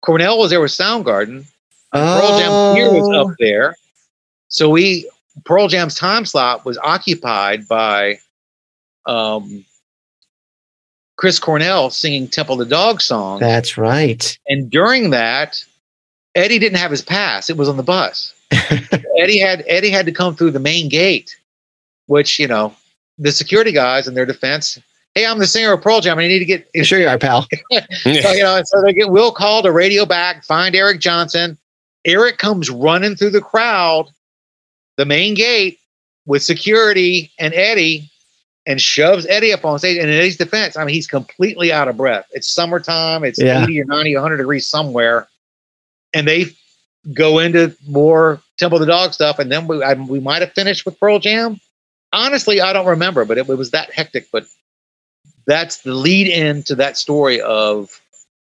[0.00, 1.44] Cornell was there with Soundgarden.
[1.92, 2.20] Oh.
[2.20, 3.36] Pearl Jam here was up oh.
[3.38, 3.76] there.
[4.48, 5.08] So we
[5.44, 8.18] Pearl Jam's time slot was occupied by
[9.06, 9.64] um,
[11.16, 13.40] Chris Cornell singing Temple the Dog song.
[13.40, 14.38] That's right.
[14.48, 15.64] And during that,
[16.34, 17.50] Eddie didn't have his pass.
[17.50, 18.34] It was on the bus.
[19.18, 21.38] Eddie had Eddie had to come through the main gate,
[22.06, 22.74] which, you know,
[23.18, 24.78] the security guys in their defense
[25.14, 26.18] hey, I'm the singer of Pearl Jam.
[26.18, 26.68] I need to get.
[26.86, 27.46] Sure you are, pal.
[28.02, 31.58] so, you know, so they get Will call to radio back, find Eric Johnson.
[32.04, 34.10] Eric comes running through the crowd,
[34.96, 35.78] the main gate
[36.26, 38.10] with security and Eddie,
[38.66, 39.98] and shoves Eddie up on stage.
[39.98, 42.26] And in Eddie's defense, I mean, he's completely out of breath.
[42.32, 43.24] It's summertime.
[43.24, 43.62] It's yeah.
[43.64, 45.28] 80 or 90, 100 degrees somewhere.
[46.12, 46.46] And they
[47.12, 49.38] go into more Temple of the Dog stuff.
[49.38, 51.60] And then we, I, we might have finished with Pearl Jam.
[52.12, 54.28] Honestly, I don't remember, but it, it was that hectic.
[54.30, 54.46] But
[55.46, 58.00] that's the lead in to that story of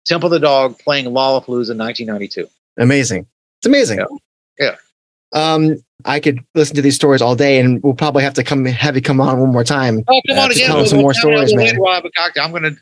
[0.07, 2.49] Temple of the Dog playing Lollapalooza in 1992.
[2.79, 3.27] Amazing.
[3.59, 3.99] It's amazing.
[4.59, 4.77] Yeah.
[5.35, 5.55] yeah.
[5.55, 8.65] Um, I could listen to these stories all day, and we'll probably have to come
[8.65, 10.05] have you come on one more time.
[10.09, 10.69] Oh, come on again!
[10.69, 11.77] Tell some more stories, man.
[11.77, 12.77] I'm gonna.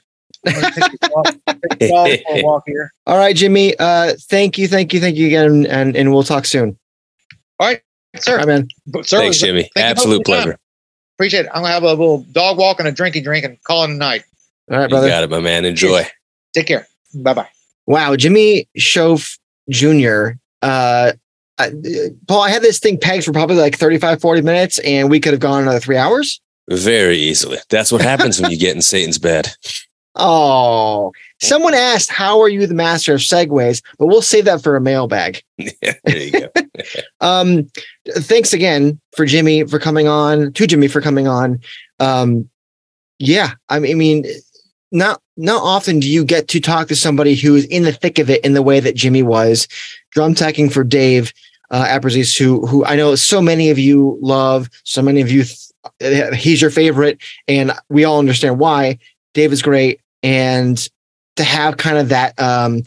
[2.43, 2.93] walk, here.
[3.07, 3.75] All right, Jimmy.
[3.79, 6.79] Uh, thank you, thank you, thank you again, and and we'll talk soon.
[7.59, 7.81] All right,
[8.17, 8.33] sir.
[8.33, 8.69] All right, man.
[9.05, 9.71] Sir, Thanks, Jimmy.
[9.77, 10.59] Absolute pleasure.
[11.17, 11.51] Appreciate it.
[11.55, 13.95] I'm gonna have a little dog walk and a drinky drink and call it a
[13.95, 14.25] night.
[14.71, 15.07] All right, brother.
[15.07, 15.65] You got it, my man.
[15.65, 16.05] Enjoy.
[16.53, 16.87] Take care.
[17.15, 17.49] Bye bye.
[17.87, 19.39] Wow, Jimmy Shoaf
[19.71, 20.39] Jr.
[20.61, 21.13] Uh,
[21.59, 21.71] uh,
[22.27, 25.33] Paul, I had this thing pegged for probably like 35, 40 minutes, and we could
[25.33, 26.41] have gone another three hours.
[26.69, 27.59] Very easily.
[27.69, 29.49] That's what happens when you get in Satan's bed.
[30.17, 33.83] Oh, someone asked, How are you the master of segues?
[33.99, 35.43] But we'll save that for a mailbag.
[35.59, 36.49] Yeah, there you go.
[37.21, 37.69] um,
[38.07, 41.59] thanks again for Jimmy for coming on, to Jimmy for coming on.
[41.99, 42.49] Um,
[43.19, 44.25] yeah, I mean,
[44.93, 48.19] not not often do you get to talk to somebody who is in the thick
[48.19, 49.67] of it in the way that Jimmy was,
[50.11, 51.33] drum teching for Dave
[51.71, 52.01] uh,
[52.39, 55.45] who who I know so many of you love, so many of you.
[56.01, 57.19] Th- he's your favorite,
[57.49, 58.99] and we all understand why.
[59.33, 60.89] Dave is great, and
[61.37, 62.83] to have kind of that um,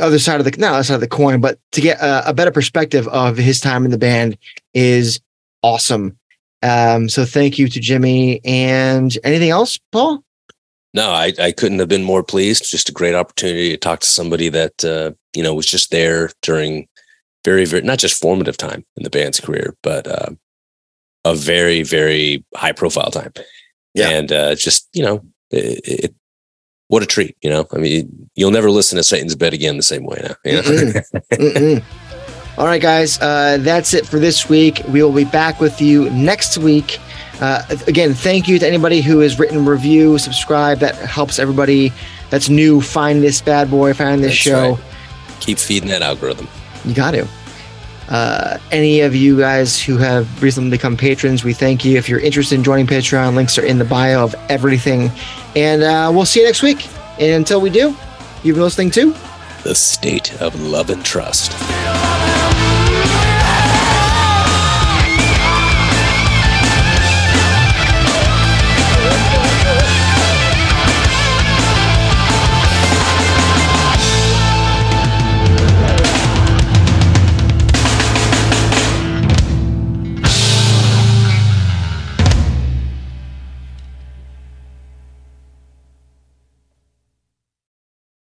[0.00, 2.34] other side of the not other side of the coin, but to get a, a
[2.34, 4.36] better perspective of his time in the band
[4.74, 5.20] is
[5.62, 6.18] awesome.
[6.62, 8.40] Um, so thank you to Jimmy.
[8.44, 10.24] And anything else, Paul?
[10.94, 12.70] No, I, I couldn't have been more pleased.
[12.70, 16.30] Just a great opportunity to talk to somebody that uh, you know was just there
[16.42, 16.88] during
[17.44, 20.30] very, very not just formative time in the band's career, but uh,
[21.24, 23.32] a very, very high profile time.
[23.94, 24.10] Yeah.
[24.10, 26.14] And uh, just you know, it, it,
[26.88, 27.36] what a treat.
[27.42, 30.34] You know, I mean, you'll never listen to Satan's Bed again the same way now.
[30.44, 30.62] You know?
[30.62, 31.84] mm-mm, mm-mm.
[32.58, 34.82] All right, guys, uh, that's it for this week.
[34.88, 36.98] We will be back with you next week.
[37.40, 40.78] Uh, again, thank you to anybody who has written review, subscribe.
[40.80, 41.92] That helps everybody
[42.30, 44.72] that's new find this bad boy, find this that's show.
[44.72, 44.84] Right.
[45.40, 46.48] Keep feeding that algorithm.
[46.84, 47.28] You got to.
[48.08, 51.98] Uh, any of you guys who have recently become patrons, we thank you.
[51.98, 55.10] If you're interested in joining Patreon, links are in the bio of everything.
[55.54, 56.88] And uh, we'll see you next week.
[57.20, 57.94] And until we do,
[58.42, 59.14] you've been listening to
[59.62, 61.52] The State of Love and Trust.